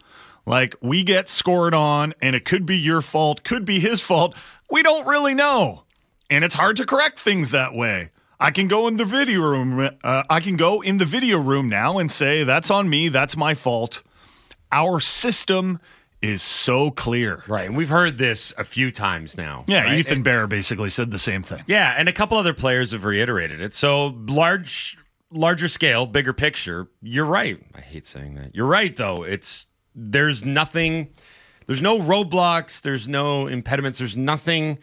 [0.46, 4.36] like we get scored on and it could be your fault, could be his fault.
[4.72, 5.84] We don't really know.
[6.30, 8.10] And it's hard to correct things that way.
[8.44, 9.90] I can go in the video room.
[10.04, 13.08] Uh, I can go in the video room now and say that's on me.
[13.08, 14.04] That's my fault.
[14.70, 15.80] Our system
[16.22, 17.46] is so clear.
[17.48, 19.64] Right, and we've heard this a few times now.
[19.66, 20.00] Yeah, right?
[20.00, 21.64] Ethan Bear basically said the same thing.
[21.68, 23.74] Yeah, and a couple other players have reiterated it.
[23.74, 24.98] So large,
[25.32, 26.90] larger scale, bigger picture.
[27.02, 27.64] You're right.
[27.74, 28.54] I hate saying that.
[28.54, 29.24] You're right, though.
[29.24, 31.14] It's there's nothing,
[31.66, 34.80] there's no roadblocks, there's no impediments, there's nothing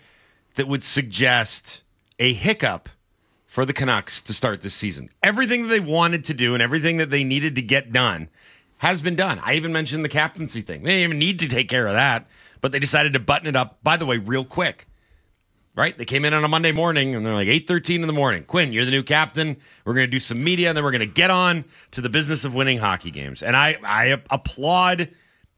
[0.55, 1.83] that would suggest
[2.19, 2.89] a hiccup
[3.51, 5.09] for the Canucks to start this season.
[5.25, 8.29] Everything that they wanted to do and everything that they needed to get done
[8.79, 9.41] has been done.
[9.43, 10.85] I even mentioned the captaincy thing.
[10.85, 12.29] They didn't even need to take care of that,
[12.61, 13.83] but they decided to button it up.
[13.83, 14.87] By the way, real quick
[15.77, 15.97] right?
[15.97, 18.45] They came in on a Monday morning and they're like 8:13 in the morning.
[18.45, 19.57] Quinn, you're the new captain.
[19.85, 22.11] We're going to do some media and then we're going to get on to the
[22.11, 23.43] business of winning hockey games.
[23.43, 25.09] And I I applaud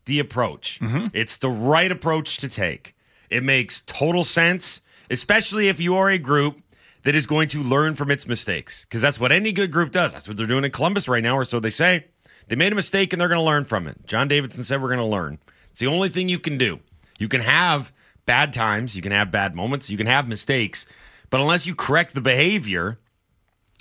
[0.05, 0.78] the approach.
[0.81, 1.09] Mm-hmm.
[1.12, 2.94] It's the right approach to take.
[3.31, 6.61] It makes total sense, especially if you are a group
[7.05, 10.12] that is going to learn from its mistakes because that's what any good group does.
[10.12, 12.07] That's what they're doing in Columbus right now or so they say.
[12.49, 14.07] They made a mistake and they're going to learn from it.
[14.07, 15.38] John Davidson said we're going to learn.
[15.71, 16.81] It's the only thing you can do.
[17.19, 17.93] You can have
[18.27, 20.87] bad times, you can have bad moments, you can have mistakes,
[21.31, 22.99] but unless you correct the behavior,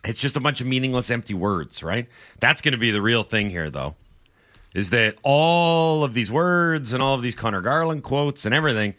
[0.03, 2.07] it's just a bunch of meaningless, empty words, right?
[2.39, 3.95] That's going to be the real thing here, though,
[4.73, 8.95] is that all of these words and all of these Conor Garland quotes and everything,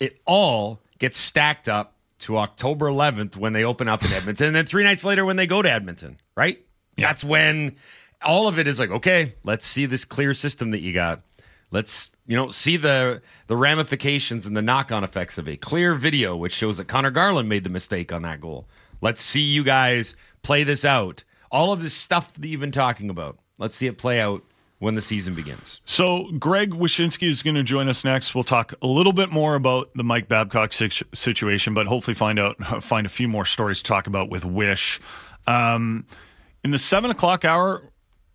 [0.00, 4.56] it all gets stacked up to October 11th when they open up in Edmonton, and
[4.56, 6.64] then three nights later when they go to Edmonton, right?
[6.96, 7.76] That's when
[8.24, 11.22] all of it is like, okay, let's see this clear system that you got.
[11.70, 15.94] Let's you know see the the ramifications and the knock on effects of a clear
[15.94, 18.68] video, which shows that Conor Garland made the mistake on that goal.
[19.00, 21.24] Let's see you guys play this out.
[21.50, 23.38] All of this stuff that you've been talking about.
[23.58, 24.44] Let's see it play out
[24.82, 25.80] when the season begins.
[25.84, 28.34] So Greg Wyshynski is going to join us next.
[28.34, 32.56] We'll talk a little bit more about the Mike Babcock situation, but hopefully find out
[32.82, 35.00] find a few more stories to talk about with Wish.
[35.46, 36.04] Um,
[36.64, 37.92] In the seven o'clock hour,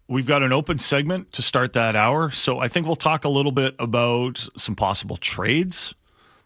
[0.08, 2.32] we've got an open segment to start that hour.
[2.32, 5.94] So I think we'll talk a little bit about some possible trades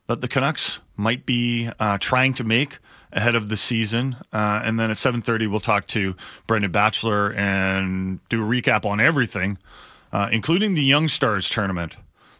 [0.07, 2.79] that the Canucks might be uh, trying to make
[3.13, 4.15] ahead of the season.
[4.33, 6.15] Uh, and then at 7.30, we'll talk to
[6.47, 9.57] Brendan Batchelor and do a recap on everything,
[10.11, 11.95] uh, including the Young Stars tournament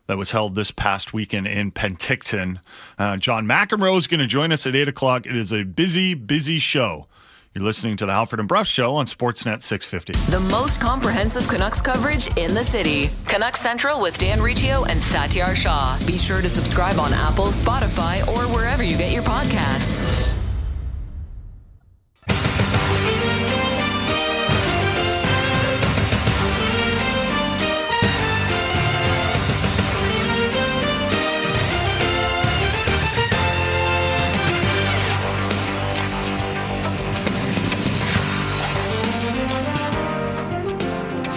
[0.08, 2.60] that was held this past weekend in Penticton.
[2.98, 5.26] Uh, John McEnroe is going to join us at 8 o'clock.
[5.26, 7.08] It is a busy, busy show.
[7.54, 10.32] You're listening to the Halford and Bruff Show on Sportsnet 650.
[10.32, 13.10] The most comprehensive Canucks coverage in the city.
[13.26, 16.00] Canucks Central with Dan Riccio and Satiar Shah.
[16.08, 20.00] Be sure to subscribe on Apple, Spotify, or wherever you get your podcasts.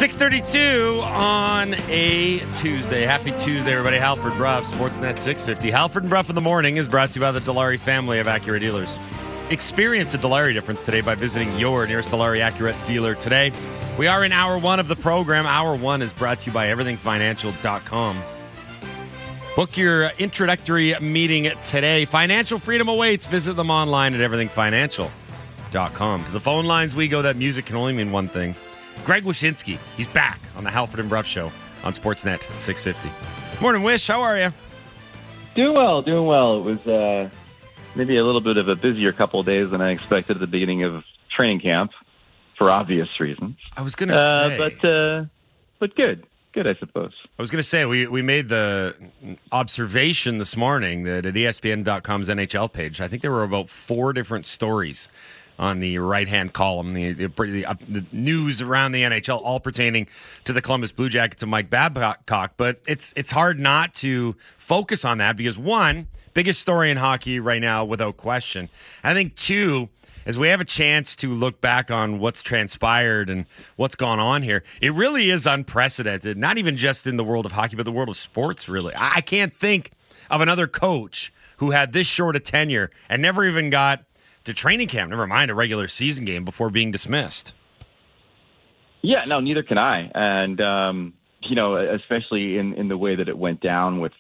[0.04, 3.04] Six thirty-two on a Tuesday.
[3.04, 3.96] Happy Tuesday, everybody.
[3.96, 5.70] Halford Bruff, Sportsnet 650.
[5.70, 8.26] Halford and Bruff in the morning is brought to you by the Dilawri family of
[8.26, 8.98] Acura dealers.
[9.48, 13.50] Experience a Dilawri difference today by visiting your nearest Dilawri Acura dealer today.
[13.98, 15.46] We are in hour one of the program.
[15.46, 18.22] Hour one is brought to you by everythingfinancial.com.
[19.56, 22.04] Book your introductory meeting today.
[22.04, 23.26] Financial freedom awaits.
[23.26, 26.24] Visit them online at everythingfinancial.com.
[26.26, 27.22] To the phone lines we go.
[27.22, 28.54] That music can only mean one thing.
[29.04, 31.52] Greg Wyshynski, he's back on the Halford and Bruff Show
[31.82, 33.10] on Sportsnet 650.
[33.60, 34.06] Morning, Wish.
[34.06, 34.52] How are you?
[35.54, 36.58] Doing well, doing well.
[36.58, 37.30] It was uh,
[37.94, 40.82] maybe a little bit of a busier couple days than I expected at the beginning
[40.82, 41.92] of training camp,
[42.58, 43.56] for obvious reasons.
[43.76, 45.24] I was going to uh, say, but uh,
[45.78, 47.12] but good, good, I suppose.
[47.38, 48.96] I was going to say we we made the
[49.52, 54.46] observation this morning that at ESPN.com's NHL page, I think there were about four different
[54.46, 55.08] stories
[55.58, 59.60] on the right hand column, the the, the, uh, the news around the NHL, all
[59.60, 60.08] pertaining
[60.44, 62.54] to the Columbus Blue Jackets and Mike Babcock.
[62.56, 67.40] But it's it's hard not to focus on that because one, biggest story in hockey
[67.40, 68.68] right now, without question.
[69.02, 69.88] I think two.
[70.26, 73.44] As we have a chance to look back on what's transpired and
[73.76, 76.38] what's gone on here, it really is unprecedented.
[76.38, 78.66] Not even just in the world of hockey, but the world of sports.
[78.66, 79.90] Really, I I can't think
[80.30, 84.04] of another coach who had this short a tenure and never even got
[84.44, 87.52] to training camp, never mind a regular season game before being dismissed.
[89.02, 90.10] Yeah, no, neither can I.
[90.14, 94.12] And um, you know, especially in in the way that it went down with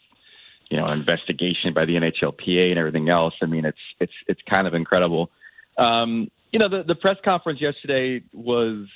[0.70, 3.34] you know, an investigation by the NHLPA and everything else.
[3.42, 5.30] I mean, it's it's it's kind of incredible.
[5.78, 8.86] Um, you know, the the press conference yesterday was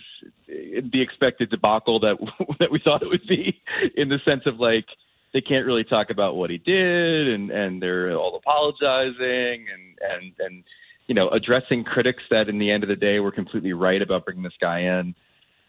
[0.46, 2.16] the expected debacle that
[2.58, 3.60] that we thought it would be,
[3.96, 4.86] in the sense of like
[5.32, 10.32] they can't really talk about what he did, and and they're all apologizing and and
[10.38, 10.64] and
[11.08, 14.24] you know addressing critics that in the end of the day were completely right about
[14.24, 15.14] bringing this guy in.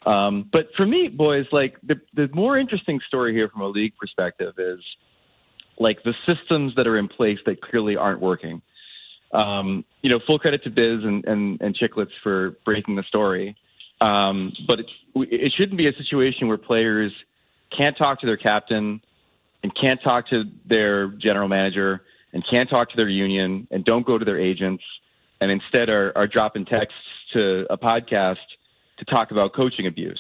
[0.06, 3.94] Um, but for me, boys, like the the more interesting story here from a league
[4.00, 4.80] perspective is
[5.80, 8.62] like the systems that are in place that clearly aren't working.
[9.34, 13.56] Um, you know, full credit to Biz and, and, and Chicklets for breaking the story.
[14.02, 14.80] Um, but
[15.16, 17.12] it shouldn't be a situation where players
[17.76, 19.02] can't talk to their captain
[19.62, 22.02] and can't talk to their general manager
[22.34, 24.84] and can't talk to their union and don't go to their agents
[25.42, 27.00] and instead are, are dropping texts
[27.34, 28.38] to a podcast
[28.98, 30.20] to talk about coaching abuse.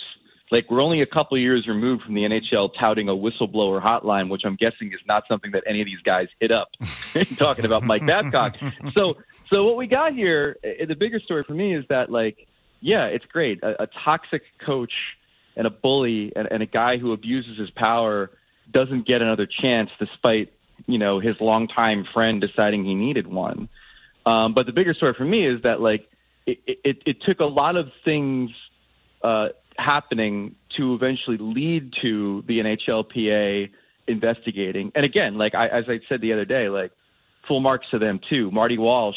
[0.52, 4.42] Like we're only a couple years removed from the NHL touting a whistleblower hotline, which
[4.46, 6.70] I'm guessing is not something that any of these guys hit up
[7.38, 8.56] talking about Mike Babcock.
[8.94, 9.18] So,
[9.50, 12.48] so what we got here, the bigger story for me is that like,
[12.82, 13.62] yeah, it's great.
[13.62, 14.94] A, a toxic coach
[15.56, 18.32] and a bully and, and a guy who abuses his power
[18.72, 20.52] doesn't get another chance despite,
[20.88, 23.70] you know, his longtime friend deciding he needed one.
[24.26, 26.08] Um, but the bigger story for me is that like
[26.46, 28.52] it, it, it took a lot of things
[29.24, 33.70] uh, happening to eventually lead to the NHLPA
[34.08, 34.92] investigating.
[34.96, 36.92] And again, like I, as I said the other day, like
[37.48, 38.52] full marks to them too.
[38.52, 39.16] Marty Walsh,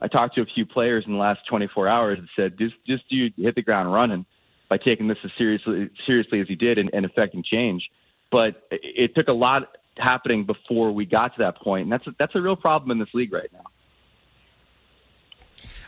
[0.00, 3.04] I talked to a few players in the last 24 hours and said, just just
[3.08, 4.26] you hit the ground running
[4.68, 7.88] by taking this as seriously seriously as he did and, and affecting change.
[8.30, 12.06] But it, it took a lot happening before we got to that point, and that's
[12.06, 13.64] a, that's a real problem in this league right now.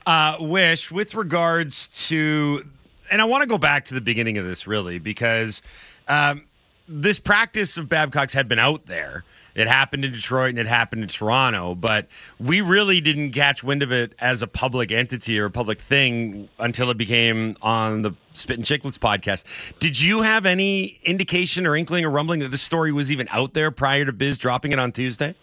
[0.06, 2.62] Uh, Wish, with regards to,
[3.10, 5.62] and I want to go back to the beginning of this really because
[6.06, 6.44] um,
[6.88, 9.24] this practice of Babcock's had been out there.
[9.56, 13.82] It happened in Detroit and it happened in Toronto, but we really didn't catch wind
[13.82, 18.12] of it as a public entity or a public thing until it became on the
[18.34, 19.44] Spit and Chicklets podcast.
[19.80, 23.54] Did you have any indication or inkling or rumbling that this story was even out
[23.54, 25.34] there prior to Biz dropping it on Tuesday?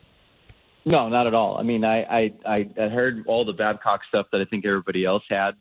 [0.86, 1.58] No, not at all.
[1.58, 5.24] I mean, I, I, I, heard all the Babcock stuff that I think everybody else
[5.30, 5.52] had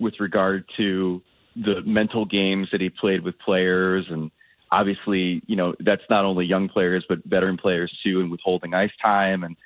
[0.00, 1.22] with regard to
[1.56, 4.30] the mental games that he played with players, and
[4.70, 8.92] obviously, you know, that's not only young players but veteran players too, and withholding ice
[9.02, 9.56] time and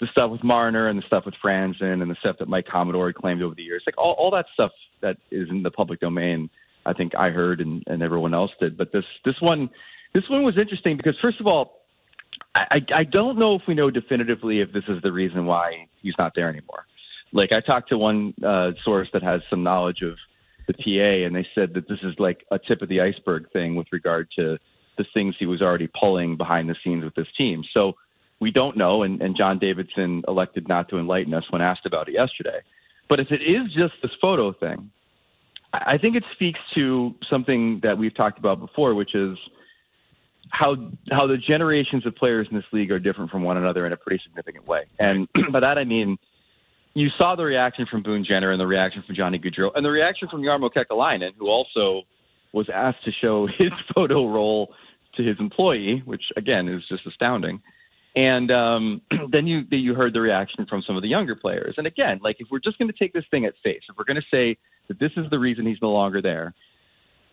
[0.00, 3.12] the stuff with Marner and the stuff with Franzen and the stuff that Mike Commodore
[3.12, 6.50] claimed over the years, like all, all that stuff that is in the public domain.
[6.84, 9.68] I think I heard and, and everyone else did, but this this one
[10.14, 11.85] this one was interesting because first of all,
[12.70, 16.14] I, I don't know if we know definitively if this is the reason why he's
[16.18, 16.86] not there anymore.
[17.32, 20.16] Like I talked to one uh, source that has some knowledge of
[20.66, 23.76] the PA, and they said that this is like a tip of the iceberg thing
[23.76, 24.58] with regard to
[24.96, 27.62] the things he was already pulling behind the scenes with this team.
[27.74, 27.92] So
[28.40, 32.08] we don't know, and, and John Davidson elected not to enlighten us when asked about
[32.08, 32.60] it yesterday.
[33.08, 34.90] But if it is just this photo thing,
[35.72, 39.36] I I think it speaks to something that we've talked about before, which is
[40.50, 40.76] how
[41.10, 43.96] how the generations of players in this league are different from one another in a
[43.96, 44.84] pretty significant way.
[44.98, 46.18] And by that I mean
[46.94, 49.90] you saw the reaction from Boone Jenner and the reaction from Johnny Gaudreau and the
[49.90, 52.02] reaction from Jarmo Kekalainen, who also
[52.52, 54.72] was asked to show his photo roll
[55.16, 57.60] to his employee, which again is just astounding.
[58.14, 61.74] And um, then you you heard the reaction from some of the younger players.
[61.76, 64.04] And again, like if we're just going to take this thing at face, if we're
[64.04, 64.56] going to say
[64.88, 66.54] that this is the reason he's no longer there,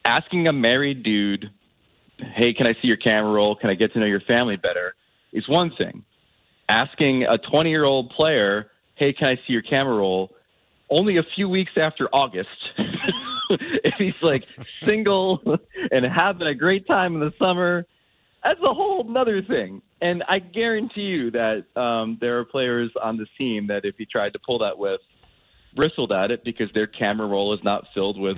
[0.06, 1.50] asking a married dude,
[2.18, 3.56] "Hey, can I see your camera roll?
[3.56, 4.96] Can I get to know your family better?"
[5.32, 6.04] is one thing.
[6.70, 10.32] Asking a 20 year old player, "Hey, can I see your camera roll?"
[10.90, 12.50] only a few weeks after August.
[13.50, 14.44] if he's like
[14.86, 15.42] single
[15.92, 17.86] and having a great time in the summer,
[18.44, 19.82] that's a whole other thing.
[20.02, 24.06] And I guarantee you that um, there are players on this team that if he
[24.06, 25.00] tried to pull that with,
[25.76, 28.38] bristled at it because their camera roll is not filled with,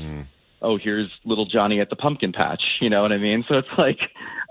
[0.61, 2.61] oh, here's little Johnny at the pumpkin patch.
[2.81, 3.43] You know what I mean?
[3.47, 3.99] So it's like,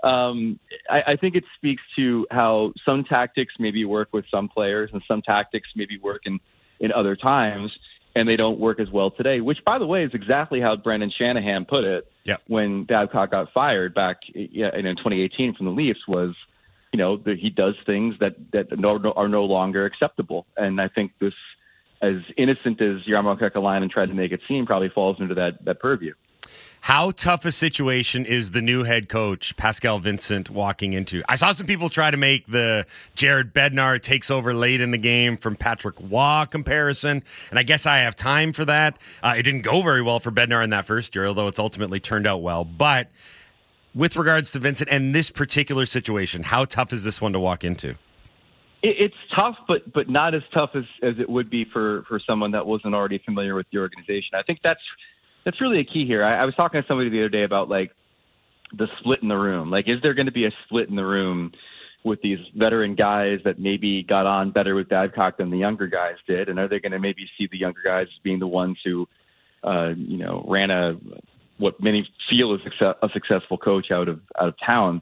[0.03, 4.89] um, I, I think it speaks to how some tactics maybe work with some players
[4.93, 6.39] and some tactics maybe work in,
[6.79, 7.71] in other times
[8.15, 11.11] and they don't work as well today, which, by the way, is exactly how Brendan
[11.15, 12.41] Shanahan put it Yep.
[12.47, 16.33] when Babcock got fired back in 2018 from the Leafs was,
[16.91, 20.47] you know, that he does things that, that no, are no longer acceptable.
[20.57, 21.33] And I think this,
[22.01, 25.79] as innocent as Jarmo Kekalainen tried to make it seem, probably falls into that, that
[25.79, 26.13] purview.
[26.81, 31.23] How tough a situation is the new head coach, Pascal Vincent, walking into?
[31.27, 34.99] I saw some people try to make the Jared Bednar takes over late in the
[34.99, 38.99] game from Patrick Roy comparison, and I guess I have time for that.
[39.23, 41.99] Uh, it didn't go very well for Bednar in that first year, although it's ultimately
[41.99, 42.63] turned out well.
[42.63, 43.09] But
[43.95, 47.63] with regards to Vincent and this particular situation, how tough is this one to walk
[47.63, 47.95] into?
[48.85, 52.19] It, it's tough, but but not as tough as, as it would be for, for
[52.19, 54.35] someone that wasn't already familiar with the organization.
[54.35, 54.81] I think that's
[55.43, 56.23] that's really a key here.
[56.23, 57.91] I, I was talking to somebody the other day about like
[58.77, 59.71] the split in the room.
[59.71, 61.51] Like, is there going to be a split in the room
[62.03, 66.15] with these veteran guys that maybe got on better with Babcock than the younger guys
[66.27, 66.49] did?
[66.49, 69.07] And are they going to maybe see the younger guys as being the ones who,
[69.63, 70.97] uh, you know, ran a
[71.57, 75.01] what many feel is a successful coach out of out of town?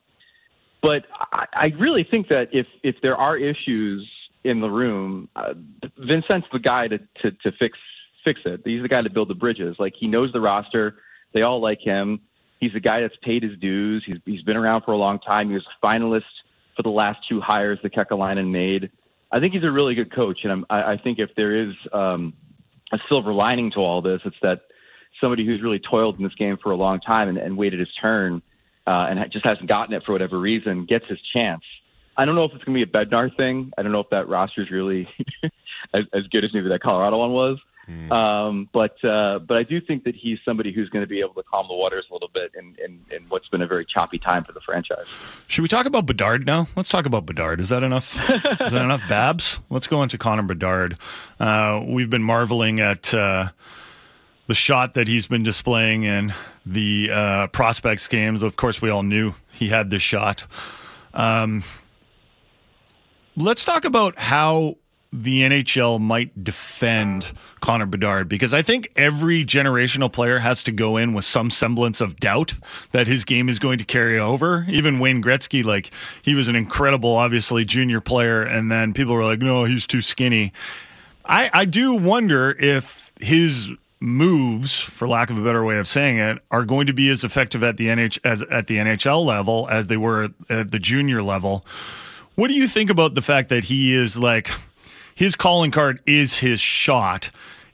[0.84, 4.08] But I, I really think that if if there are issues
[4.44, 5.54] in the room, uh,
[5.98, 7.80] Vincent's the guy to, to to fix
[8.26, 8.62] fix it.
[8.66, 9.78] He's the guy to build the bridges.
[9.80, 10.98] Like he knows the roster.
[11.34, 12.20] They all like him.
[12.60, 14.04] He's the guy that's paid his dues.
[14.06, 15.48] He's he's been around for a long time.
[15.48, 16.24] He was a finalist
[16.76, 18.92] for the last two hires that Kekalainen made.
[19.32, 21.74] I think he's a really good coach, and I'm, I, I think if there is
[21.94, 22.34] um,
[22.92, 24.62] a silver lining to all this, it's that
[25.22, 27.90] somebody who's really toiled in this game for a long time and, and waited his
[28.00, 28.42] turn
[28.88, 31.64] uh, and just hasn't gotten it for whatever reason gets his chance.
[32.16, 33.72] I don't know if it's going to be a Bednar thing.
[33.78, 35.08] I don't know if that roster is really
[35.94, 37.60] as, as good as maybe that Colorado one was.
[38.12, 41.34] Um, but uh, but I do think that he's somebody who's going to be able
[41.34, 44.18] to calm the waters a little bit in, in, in what's been a very choppy
[44.18, 45.06] time for the franchise.
[45.48, 46.68] Should we talk about Bedard now?
[46.78, 47.60] Let's talk about Bedard.
[47.60, 48.16] Is that enough?
[48.62, 49.60] Is that enough, Babs?
[49.70, 50.98] Let's go into Connor Bedard.
[51.40, 53.50] Uh, we've been marveling at uh,
[54.48, 56.34] the shot that he's been displaying in
[56.66, 58.42] the uh, prospects games.
[58.42, 60.46] Of course, we all knew he had this shot.
[61.14, 61.64] Um,
[63.36, 64.78] let's talk about how
[65.14, 70.98] the NHL might defend Connor Bedard because I think every generational player has to go
[70.98, 72.56] in with some semblance of doubt
[72.92, 74.66] that his game is going to carry over.
[74.68, 75.92] Even Wayne Gretzky, like
[76.24, 80.02] he was an incredible, obviously junior player, and then people were like, "No, he's too
[80.02, 80.52] skinny."
[81.26, 83.70] I I do wonder if his
[84.04, 87.24] moves, for lack of a better way of saying it, are going to be as
[87.24, 91.24] effective at the NH as at the NHL level as they were at the junior
[91.24, 91.66] level.
[92.36, 94.52] What do you think about the fact that he is like
[95.16, 97.32] his calling card is his shot?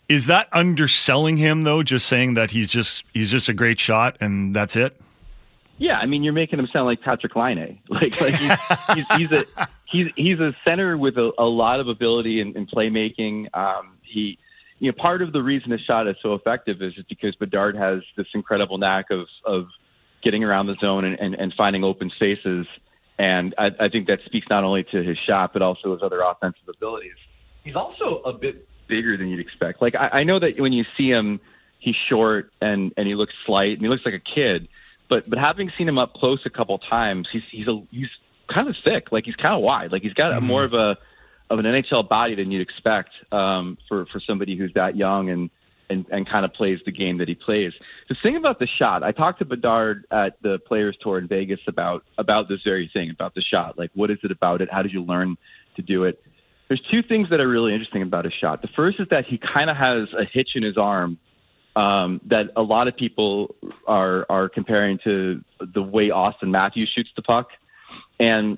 [0.08, 1.82] Is that underselling him though?
[1.82, 5.02] Just saying that he's just he's just a great shot and that's it.
[5.80, 7.80] Yeah, I mean, you're making him sound like Patrik Laine.
[7.90, 8.58] Like, like he's,
[8.94, 9.46] he's, he's a
[9.86, 13.48] he's he's a center with a, a lot of ability in playmaking.
[13.56, 14.38] Um, he
[14.80, 18.02] you know, part of the reason his shot is so effective is because Bedard has
[18.16, 19.68] this incredible knack of of
[20.24, 22.66] getting around the zone and, and, and finding open spaces.
[23.18, 26.22] And I, I think that speaks not only to his shot, but also his other
[26.22, 27.16] offensive abilities.
[27.64, 29.82] He's also a bit bigger than you'd expect.
[29.82, 31.40] Like I, I know that when you see him,
[31.80, 34.68] he's short and and he looks slight and he looks like a kid.
[35.10, 38.10] But but having seen him up close a couple times, he's he's a, he's
[38.48, 39.12] kind of thick.
[39.12, 39.92] Like he's kind of wide.
[39.92, 40.46] Like he's got a, mm-hmm.
[40.46, 40.98] more of a
[41.50, 45.50] of an NHL body than you'd expect um, for for somebody who's that young and
[45.90, 47.74] and and kind of plays the game that he plays.
[48.08, 51.60] The thing about the shot, I talked to Bedard at the Players Tour in Vegas
[51.68, 53.78] about about this very thing about the shot.
[53.78, 54.70] Like, what is it about it?
[54.72, 55.38] How did you learn
[55.76, 56.24] to do it?
[56.68, 58.62] There's two things that are really interesting about his shot.
[58.62, 61.18] The first is that he kind of has a hitch in his arm
[61.76, 63.56] um, that a lot of people
[63.88, 65.44] are are comparing to
[65.74, 67.50] the way Auston Matthews shoots the puck,
[68.20, 68.58] and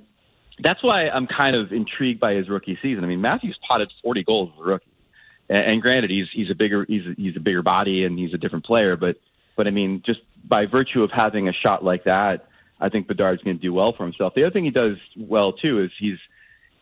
[0.63, 3.03] that's why I'm kind of intrigued by his rookie season.
[3.03, 4.85] I mean, Matthews potted 40 goals as a rookie,
[5.49, 8.33] and, and granted, he's he's a bigger he's a, he's a bigger body and he's
[8.33, 9.17] a different player, but
[9.55, 12.47] but I mean, just by virtue of having a shot like that,
[12.79, 14.33] I think Bedard's going to do well for himself.
[14.35, 16.17] The other thing he does well too is he's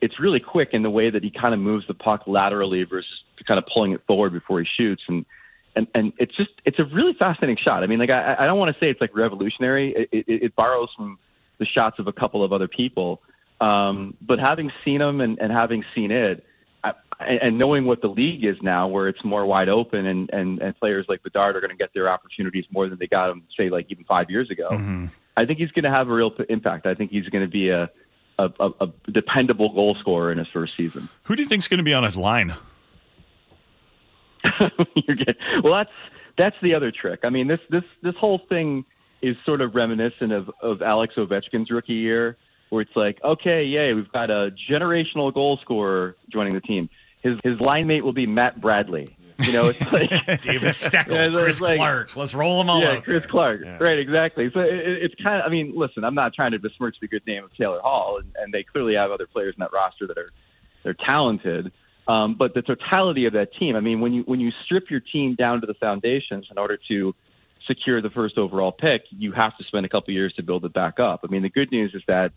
[0.01, 3.11] it's really quick in the way that he kind of moves the puck laterally versus
[3.47, 5.25] kind of pulling it forward before he shoots and
[5.75, 7.83] and and it's just it's a really fascinating shot.
[7.83, 9.93] I mean, like I, I don't want to say it's like revolutionary.
[10.11, 11.19] It, it, it borrows from
[11.59, 13.21] the shots of a couple of other people,
[13.61, 16.45] um, but having seen them and, and having seen it,
[16.83, 20.59] I, and knowing what the league is now, where it's more wide open, and and,
[20.59, 23.43] and players like Bedard are going to get their opportunities more than they got them,
[23.57, 24.69] say, like even five years ago.
[24.71, 25.07] Mm-hmm.
[25.35, 26.85] I think he's going to have a real p- impact.
[26.85, 27.89] I think he's going to be a
[28.37, 31.09] a, a a dependable goal scorer in his first season.
[31.23, 32.55] Who do you think's going to be on his line?
[35.63, 35.91] Well, that's
[36.37, 37.21] that's the other trick.
[37.23, 38.85] I mean, this this this whole thing
[39.21, 42.37] is sort of reminiscent of of Alex Ovechkin's rookie year,
[42.69, 46.89] where it's like, okay, yay, we've got a generational goal scorer joining the team.
[47.21, 49.15] His his line mate will be Matt Bradley.
[49.39, 50.09] You know, it's like
[50.41, 52.15] David Steckel, Yeah, it's Chris like- Clark.
[52.15, 53.03] Let's roll them all yeah, out.
[53.03, 53.29] Chris there.
[53.29, 53.61] Clark.
[53.63, 53.77] Yeah.
[53.79, 54.49] Right, exactly.
[54.53, 55.47] So it, it- it's kind of.
[55.47, 58.31] I mean, listen, I'm not trying to besmirch the good name of Taylor Hall, and,
[58.37, 60.29] and they clearly have other players in that roster that are
[60.83, 61.71] they're talented.
[62.07, 63.75] Um, but the totality of that team.
[63.75, 66.77] I mean, when you when you strip your team down to the foundations in order
[66.89, 67.13] to
[67.67, 70.73] secure the first overall pick, you have to spend a couple years to build it
[70.73, 71.21] back up.
[71.23, 72.31] I mean, the good news is that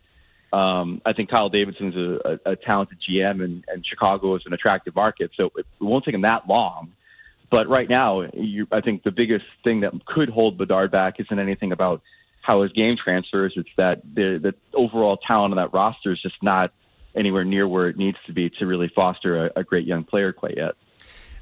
[0.52, 4.52] um, I think Kyle Davidson's a, a, a talented GM, and, and Chicago is an
[4.52, 6.92] attractive market, so it, it won't take him that long.
[7.50, 11.38] But right now, you, I think the biggest thing that could hold Bedard back isn't
[11.38, 12.02] anything about
[12.40, 13.52] how his game transfers.
[13.56, 16.72] It's that the, the overall talent of that roster is just not
[17.14, 20.32] anywhere near where it needs to be to really foster a, a great young player
[20.32, 20.74] quite yet.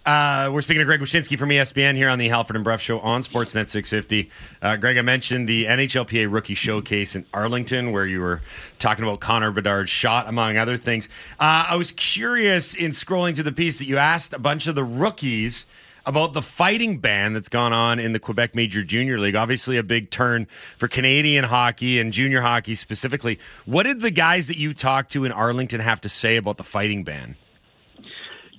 [0.06, 3.00] Uh, we're speaking to Greg Wyshynski from ESPN here on the Halford and Bruff Show
[3.00, 4.30] on Sportsnet 650.
[4.62, 8.40] Uh, Greg, I mentioned the NHLPA Rookie Showcase in Arlington, where you were
[8.78, 11.06] talking about Connor Bedard's shot, among other things.
[11.38, 14.74] Uh, I was curious in scrolling through the piece that you asked a bunch of
[14.74, 15.66] the rookies
[16.06, 19.36] about the fighting ban that's gone on in the Quebec Major Junior League.
[19.36, 20.46] Obviously, a big turn
[20.78, 23.38] for Canadian hockey and junior hockey specifically.
[23.66, 26.64] What did the guys that you talked to in Arlington have to say about the
[26.64, 27.36] fighting ban?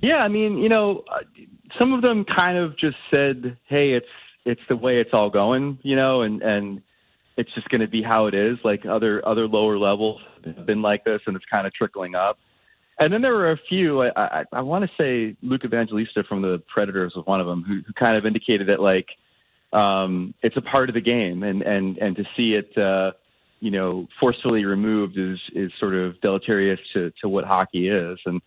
[0.02, 1.20] Yeah, I mean, you know, uh,
[1.78, 4.08] some of them kind of just said, "Hey, it's
[4.46, 6.82] it's the way it's all going," you know, and and
[7.38, 8.58] it's just going to be how it is.
[8.64, 12.40] Like other other lower levels have been like this, and it's kind of trickling up.
[13.00, 14.02] And then there were a few.
[14.02, 17.64] I I, I want to say Luke Evangelista from the Predators was one of them,
[17.64, 19.08] who, who kind of indicated that like
[19.72, 22.76] um, it's a part of the game, and and and to see it.
[22.78, 23.12] Uh,
[23.64, 28.42] you know, forcefully removed is is sort of deleterious to, to what hockey is, and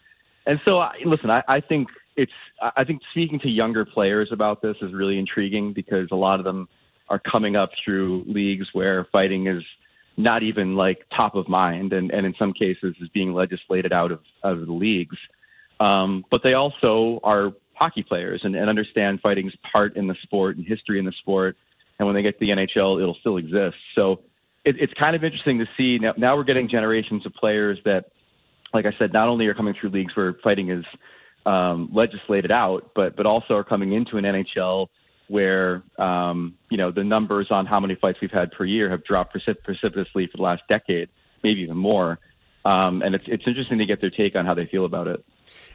[0.46, 2.32] and so, I, listen, I, I think it's.
[2.76, 6.44] I think speaking to younger players about this is really intriguing because a lot of
[6.44, 6.68] them
[7.08, 9.62] are coming up through leagues where fighting is
[10.16, 14.12] not even like top of mind, and, and in some cases is being legislated out
[14.12, 15.16] of of the leagues.
[15.80, 20.56] Um, but they also are hockey players and, and understand fighting's part in the sport
[20.56, 21.56] and history in the sport.
[21.98, 23.76] And when they get to the NHL, it'll still exist.
[23.94, 24.20] So
[24.64, 26.14] it, it's kind of interesting to see now.
[26.16, 28.06] Now we're getting generations of players that
[28.74, 30.84] like I said, not only are coming through leagues where fighting is
[31.46, 34.88] um, legislated out, but but also are coming into an NHL
[35.28, 39.04] where um, you know the numbers on how many fights we've had per year have
[39.04, 41.08] dropped precip- precipitously for the last decade,
[41.42, 42.18] maybe even more.
[42.64, 45.24] Um, and it's it's interesting to get their take on how they feel about it.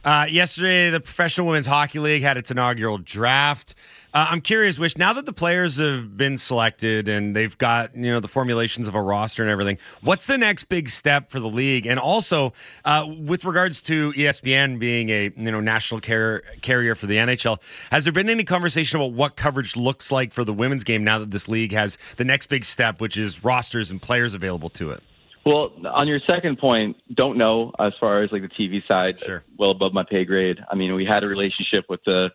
[0.04, 3.74] Uh, yesterday, the Professional Women's Hockey League had its inaugural draft.
[4.12, 8.10] Uh, I'm curious, Wish, now that the players have been selected and they've got you
[8.10, 11.48] know the formulations of a roster and everything, what's the next big step for the
[11.48, 11.86] league?
[11.86, 12.54] And also,
[12.86, 17.60] uh, with regards to ESPN being a you know national car- carrier for the NHL,
[17.92, 21.20] has there been any conversation about what coverage looks like for the women's game now
[21.20, 24.90] that this league has the next big step, which is rosters and players available to
[24.90, 25.04] it?
[25.46, 29.20] Well, on your second point, don't know as far as like the TV side.
[29.20, 29.44] Sure.
[29.58, 30.60] Well above my pay grade.
[30.70, 32.30] I mean, we had a relationship with the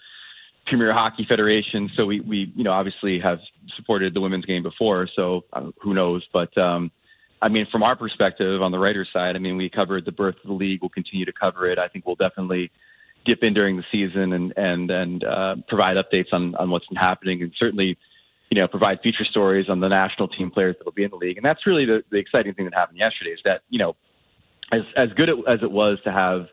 [0.66, 1.90] Premier Hockey Federation.
[1.96, 3.38] So we, we, you know, obviously have
[3.76, 5.08] supported the women's game before.
[5.14, 6.26] So uh, who knows?
[6.32, 6.90] But um,
[7.42, 10.36] I mean, from our perspective on the writers' side, I mean, we covered the birth
[10.42, 10.80] of the league.
[10.80, 11.78] We'll continue to cover it.
[11.78, 12.70] I think we'll definitely
[13.24, 16.96] dip in during the season and and and uh, provide updates on on what's been
[16.96, 17.98] happening, and certainly,
[18.54, 21.16] you know, provide feature stories on the national team players that will be in the
[21.16, 21.36] league.
[21.36, 23.96] And that's really the, the exciting thing that happened yesterday is that you know,
[24.70, 26.46] as as good as it was to have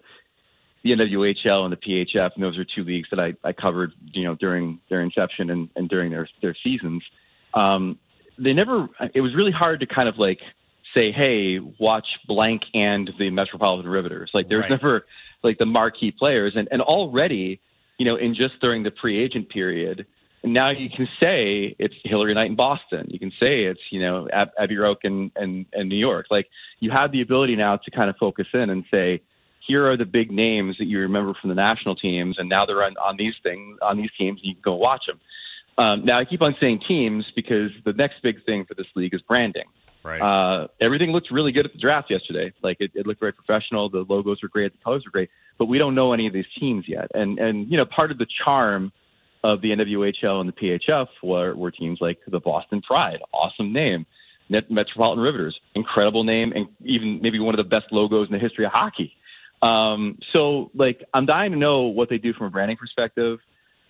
[0.84, 4.24] the NWHL and the PHF, and those are two leagues that I, I covered, you
[4.24, 7.04] know, during their inception and, and during their their seasons.
[7.54, 8.00] Um,
[8.40, 8.90] they never.
[9.14, 10.40] It was really hard to kind of like
[10.96, 14.32] say, hey, watch blank and the Metropolitan Riveters.
[14.34, 14.72] Like there's Right.
[14.72, 15.06] never
[15.44, 17.62] like the marquee players, and and already,
[18.00, 20.08] you know, in just during the pre agent period.
[20.44, 23.06] And now you can say it's Hilary Knight in Boston.
[23.10, 26.28] You can say it's you know Ab- Abby Roque in, in, in New York.
[26.32, 26.48] Like
[26.80, 29.22] you have the ability now to kind of focus in and say,
[29.66, 32.84] here are the big names that you remember from the national teams, and now they're
[32.84, 35.20] on, on these things on these teams, and you can go watch them.
[35.78, 39.14] Um, now I keep on saying teams because the next big thing for this league
[39.14, 39.66] is branding.
[40.04, 40.20] Right.
[40.20, 42.52] Uh, everything looked really good at the draft yesterday.
[42.64, 43.90] Like it, it looked very professional.
[43.90, 44.72] The logos were great.
[44.74, 45.30] The colors were great.
[45.60, 47.12] But we don't know any of these teams yet.
[47.14, 48.92] And and you know part of the charm
[49.44, 54.06] of the NWHL and the PHF were, were teams like the Boston Pride, awesome name.
[54.50, 58.40] Net Metropolitan Riveters, incredible name, and even maybe one of the best logos in the
[58.40, 59.16] history of hockey.
[59.62, 63.40] Um, so, like, I'm dying to know what they do from a branding perspective.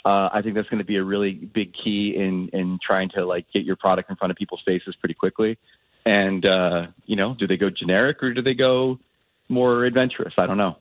[0.05, 3.25] Uh, I think that's going to be a really big key in in trying to
[3.25, 5.57] like get your product in front of people's faces pretty quickly.
[6.05, 8.99] And uh, you know, do they go generic or do they go
[9.47, 10.33] more adventurous?
[10.37, 10.77] I don't know.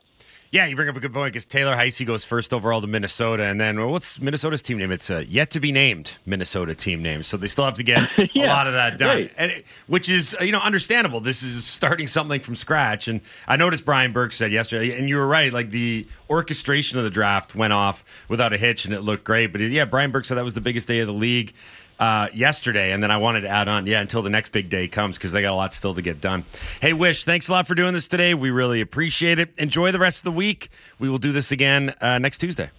[0.53, 3.45] Yeah, you bring up a good point because Taylor Heise goes first overall to Minnesota,
[3.45, 4.91] and then well, what's Minnesota's team name?
[4.91, 8.11] It's a yet to be named Minnesota team name, so they still have to get
[8.19, 9.35] a lot of that done, right.
[9.39, 11.21] and it, which is uh, you know understandable.
[11.21, 15.19] This is starting something from scratch, and I noticed Brian Burke said yesterday, and you
[15.19, 15.53] were right.
[15.53, 19.53] Like the orchestration of the draft went off without a hitch, and it looked great.
[19.53, 21.55] But yeah, Brian Burke said that was the biggest day of the league.
[22.01, 24.89] Uh, yesterday, and then I wanted to add on, yeah, until the next big day
[24.89, 26.47] comes because they got a lot still to get done.
[26.81, 28.33] Hey, Wish, thanks a lot for doing this today.
[28.33, 29.51] We really appreciate it.
[29.59, 30.71] Enjoy the rest of the week.
[30.99, 32.71] We will do this again uh, next Tuesday.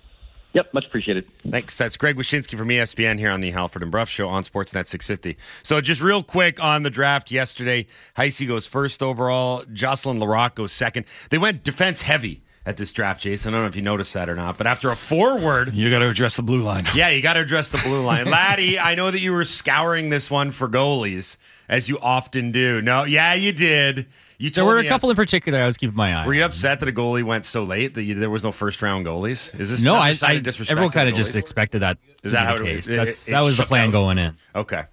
[0.54, 1.26] Yep, much appreciated.
[1.50, 1.78] Thanks.
[1.78, 5.38] That's Greg Wyshynski from ESPN here on the Halford and Bruff Show on Sportsnet 650.
[5.64, 9.64] So just real quick on the draft yesterday, Heise goes first overall.
[9.72, 11.06] Jocelyne Larocque goes second.
[11.30, 13.54] They went defense heavy at this draft, Jason.
[13.54, 16.00] I don't know if you noticed that or not, but after a forward, You got
[16.00, 16.84] to address the blue line.
[16.96, 18.26] yeah, you got to address the blue line.
[18.30, 21.38] Laddie, I know that you were scouring this one for goalies,
[21.70, 22.82] as you often do.
[22.82, 24.08] No, yeah, you did.
[24.38, 26.26] You There were a couple yes- in particular I was keeping my eye.
[26.26, 26.38] Were on.
[26.40, 29.06] you upset that a goalie went so late that you, there was no first round
[29.06, 29.58] goalies?
[29.60, 32.00] Is this No, I, sign I everyone kind of just expected that.
[32.24, 32.90] Is that how the it- case?
[32.90, 33.92] it- That's, it that was the plan out?
[33.92, 34.36] going in.
[34.56, 34.84] Okay.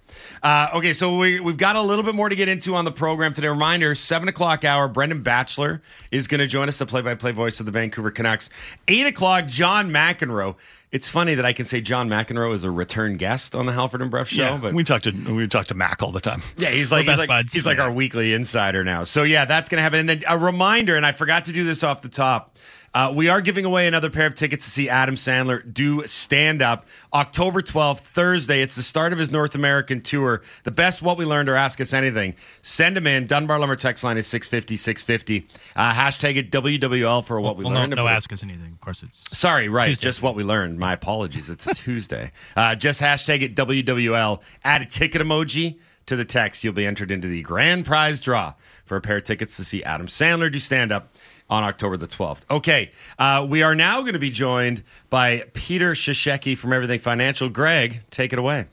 [0.43, 2.91] Uh, okay, so we, we've got a little bit more to get into on the
[2.91, 3.47] program today.
[3.47, 7.31] Reminder 7 o'clock hour, Brendan Batchelor is going to join us, the play by play
[7.31, 8.49] voice of the Vancouver Canucks.
[8.87, 10.55] 8 o'clock, John McEnroe.
[10.91, 14.01] It's funny that I can say John McEnroe is a return guest on the Halford
[14.01, 16.41] and Bruff show, Yeah, but we talk to we talk to Mac all the time.
[16.57, 19.03] yeah, he's like he's like, he's like our weekly insider now.
[19.03, 19.99] So yeah, that's gonna happen.
[19.99, 22.57] And then a reminder, and I forgot to do this off the top.
[22.93, 26.61] Uh, we are giving away another pair of tickets to see Adam Sandler do stand
[26.61, 28.61] up October 12th, Thursday.
[28.61, 30.41] It's the start of his North American tour.
[30.63, 32.35] The best what we learned or ask us anything.
[32.61, 33.27] Send them in.
[33.27, 35.47] Dunbar Lumber text line is 650 650.
[35.75, 37.95] Uh, hashtag it WWL for what we well, no, learned.
[37.95, 38.73] no ask us anything.
[38.73, 39.87] Of course, it's Sorry, right.
[39.87, 40.03] Tuesday.
[40.03, 40.79] Just what we learned.
[40.79, 41.49] My apologies.
[41.49, 42.31] It's a Tuesday.
[42.55, 44.41] Uh, just hashtag it WWL.
[44.63, 45.77] Add a ticket emoji
[46.07, 46.63] to the text.
[46.63, 49.83] You'll be entered into the grand prize draw for a pair of tickets to see
[49.83, 51.13] Adam Sandler do stand up
[51.49, 52.41] on October the 12th.
[52.49, 52.91] Okay.
[53.17, 57.49] Uh, we are now going to be joined by Peter Shasheki from Everything Financial.
[57.49, 58.67] Greg, take it away.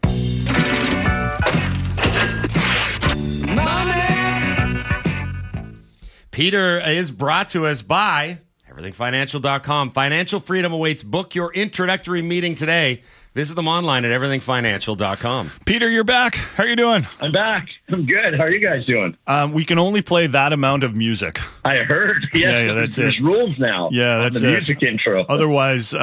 [6.31, 8.39] Peter is brought to us by
[8.71, 9.93] everythingfinancial.com.
[9.93, 11.03] Financial freedom awaits.
[11.03, 13.03] Book your introductory meeting today.
[13.37, 15.51] Visit them online at everythingfinancial.com.
[15.67, 16.37] Peter, you're back.
[16.37, 17.07] How are you doing?
[17.21, 17.69] I'm back.
[17.91, 18.33] I'm good.
[18.35, 19.15] How are you guys doing?
[19.27, 21.39] Um, we can only play that amount of music.
[21.63, 22.27] I heard.
[22.33, 23.17] Yes, Yeah, yeah, that's there's it.
[23.19, 23.91] There's rules now.
[23.93, 24.53] Yeah, that's the it.
[24.53, 25.27] music intro.
[25.29, 25.99] Otherwise, uh,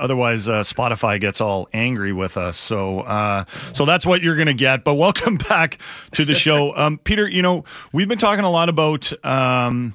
[0.00, 2.56] otherwise, uh, Spotify gets all angry with us.
[2.56, 4.82] So, uh, so that's what you're going to get.
[4.82, 5.78] But welcome back
[6.12, 7.28] to the show, um, Peter.
[7.28, 9.12] You know, we've been talking a lot about.
[9.26, 9.94] Um,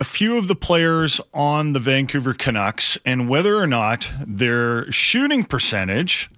[0.00, 5.44] a few of the players on the Vancouver Canucks and whether or not their shooting
[5.44, 6.30] percentage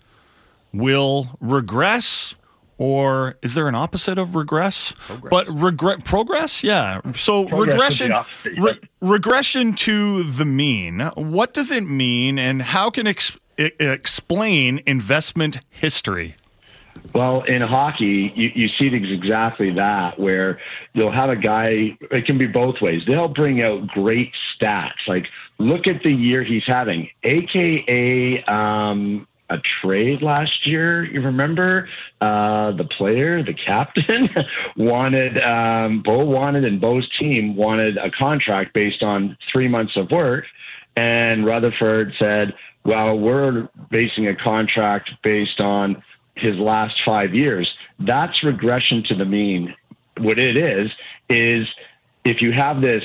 [0.73, 2.35] will regress
[2.79, 4.93] or is there an opposite of regress?
[5.31, 7.01] But regret progress, yeah.
[7.15, 8.13] So Progress regression
[8.59, 10.99] re- regression to the mean.
[11.15, 16.35] What does it mean and how can ex- explain investment history?
[17.15, 20.59] Well, in hockey, you, you see exactly that, where
[20.95, 23.03] you'll have a guy, it can be both ways.
[23.07, 24.91] They'll bring out great stats.
[25.07, 25.27] Like,
[25.59, 31.05] look at the year he's having, AKA, um, a trade last year.
[31.05, 31.89] You remember
[32.21, 34.29] uh, the player, the captain,
[34.77, 40.11] wanted um, Bo wanted, and Bo's team wanted a contract based on three months of
[40.11, 40.45] work,
[40.97, 46.03] and Rutherford said, "Well, we're basing a contract based on
[46.35, 49.75] his last five years." That's regression to the mean.
[50.19, 50.91] What it is
[51.29, 51.67] is
[52.25, 53.05] if you have this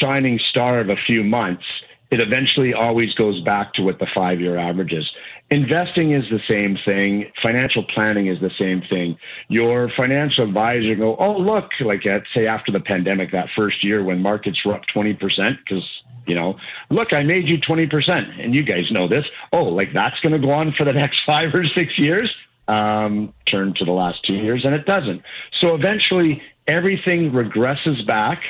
[0.00, 1.64] shining star of a few months,
[2.10, 5.08] it eventually always goes back to what the five year average is.
[5.50, 7.30] Investing is the same thing.
[7.42, 9.16] Financial planning is the same thing.
[9.48, 14.02] Your financial advisor go, oh look, like at say after the pandemic, that first year
[14.04, 15.84] when markets were up twenty percent, because
[16.26, 16.56] you know,
[16.90, 19.24] look, I made you twenty percent, and you guys know this.
[19.52, 22.32] Oh, like that's going to go on for the next five or six years.
[22.68, 25.22] Um, turn to the last two years, and it doesn't.
[25.60, 28.40] So eventually, everything regresses back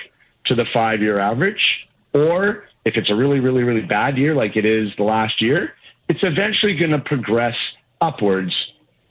[0.46, 1.60] to the five year average,
[2.14, 5.74] or if it's a really, really, really bad year like it is the last year,
[6.08, 7.56] it's eventually going to progress
[8.00, 8.54] upwards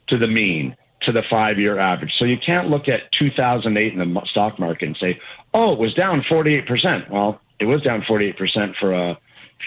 [0.08, 2.12] to the mean, to the five year average.
[2.18, 5.20] So you can't look at 2008 in the stock market and say,
[5.54, 7.10] oh, it was down 48%.
[7.10, 9.18] Well, it was down 48% for a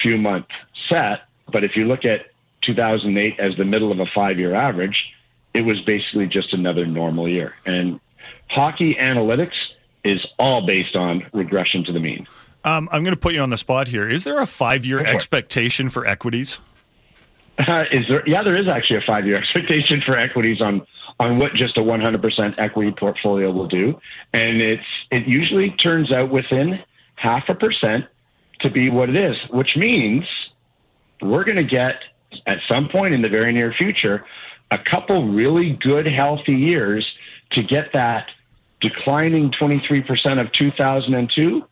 [0.02, 0.46] few month
[0.90, 1.22] set.
[1.52, 2.28] But if you look at
[2.66, 4.96] 2008 as the middle of a five year average,
[5.60, 7.54] it was basically just another normal year.
[7.66, 8.00] And
[8.50, 9.58] hockey analytics
[10.06, 12.26] is all based on regression to the mean.
[12.64, 14.08] Um, I'm going to put you on the spot here.
[14.08, 16.60] Is there a five year expectation for equities?
[17.58, 18.24] Uh, is there?
[18.26, 20.86] Yeah, there is actually a five year expectation for equities on
[21.20, 24.00] on what just a 100% equity portfolio will do,
[24.32, 26.80] and it's it usually turns out within
[27.16, 28.06] half a percent
[28.62, 30.24] to be what it is, which means
[31.22, 31.96] we're going to get
[32.48, 34.24] at some point in the very near future
[34.72, 37.08] a couple really good healthy years
[37.52, 38.28] to get that
[38.82, 41.64] declining 23% of 2002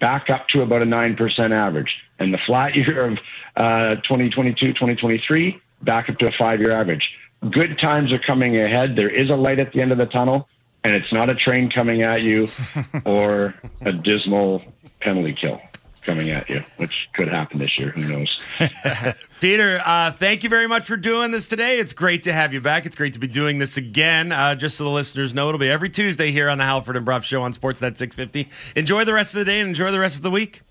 [0.00, 1.94] back up to about a 9% average.
[2.18, 3.18] And the flat year of
[3.56, 7.08] uh, 2022, 2023, back up to a five year average.
[7.50, 8.96] Good times are coming ahead.
[8.96, 10.48] There is a light at the end of the tunnel,
[10.82, 12.48] and it's not a train coming at you
[13.04, 14.62] or a dismal
[15.00, 15.60] penalty kill
[16.06, 17.90] coming at you, which could happen this year.
[17.90, 18.40] Who knows?
[19.40, 21.78] Peter, uh, thank you very much for doing this today.
[21.78, 22.86] It's great to have you back.
[22.86, 24.32] It's great to be doing this again.
[24.32, 27.04] Uh, just so the listeners know, it'll be every Tuesday here on the Halford and
[27.04, 28.48] Bruff Show on Sportsnet 650.
[28.76, 30.62] Enjoy the rest of the day and enjoy the rest of the week.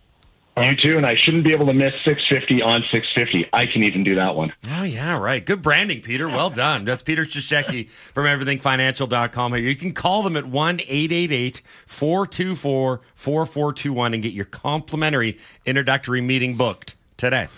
[0.58, 3.50] You too, and I shouldn't be able to miss 650 on 650.
[3.52, 4.54] I can even do that one.
[4.72, 5.46] Oh, yeah, right.
[5.46, 6.30] Good branding, Peter.
[6.30, 6.86] Well done.
[6.86, 9.54] That's Peter Shashecki from everythingfinancial.com.
[9.54, 9.62] Here.
[9.64, 16.56] You can call them at 1 888 424 4421 and get your complimentary introductory meeting
[16.56, 17.50] booked today.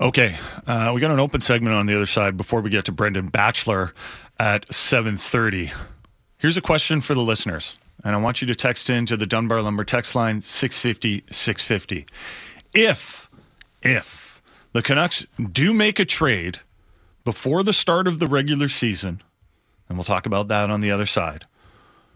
[0.00, 0.36] Okay,
[0.66, 3.28] uh, we got an open segment on the other side before we get to Brendan
[3.28, 3.92] Batchelor
[4.38, 5.72] at 7:30.
[6.38, 7.76] Here's a question for the listeners,
[8.06, 12.06] and I want you to text in to the Dunbar Lumber text line 650 650.
[12.72, 13.28] If
[13.82, 14.40] if
[14.72, 16.60] the Canucks do make a trade
[17.24, 19.22] before the start of the regular season,
[19.88, 21.46] and we'll talk about that on the other side.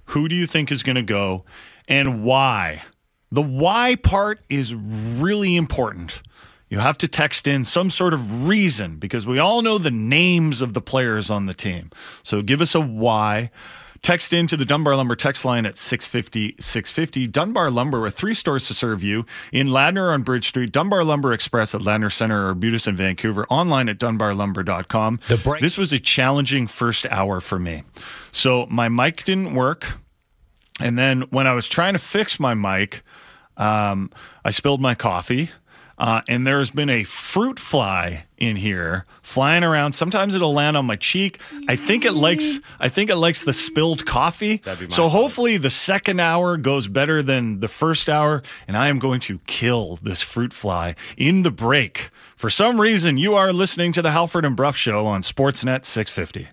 [0.07, 1.45] Who do you think is going to go
[1.89, 2.85] and why?
[3.33, 6.23] The why part is really important.
[6.69, 10.61] You have to text in some sort of reason because we all know the names
[10.61, 11.91] of the players on the team.
[12.23, 13.51] So give us a why.
[14.03, 17.27] Text into the Dunbar Lumber text line at 650 650.
[17.27, 21.33] Dunbar Lumber with three stores to serve you in Ladner on Bridge Street, Dunbar Lumber
[21.35, 25.21] Express at Ladner Center or Arbutus in Vancouver, online at dunbarlumber.com.
[25.29, 27.83] The break- this was a challenging first hour for me.
[28.33, 29.99] So my mic didn't work.
[30.81, 33.03] And then when I was trying to fix my mic,
[33.59, 34.11] um,
[34.47, 35.51] I spilled my coffee.
[36.01, 39.93] Uh, and there's been a fruit fly in here flying around.
[39.93, 41.39] Sometimes it'll land on my cheek.
[41.69, 42.59] I think it likes.
[42.81, 44.63] I think it likes the spilled coffee.
[44.91, 49.21] So hopefully the second hour goes better than the first hour, and I am going
[49.21, 52.09] to kill this fruit fly in the break.
[52.35, 56.49] For some reason, you are listening to the Halford and Bruff Show on Sportsnet 650.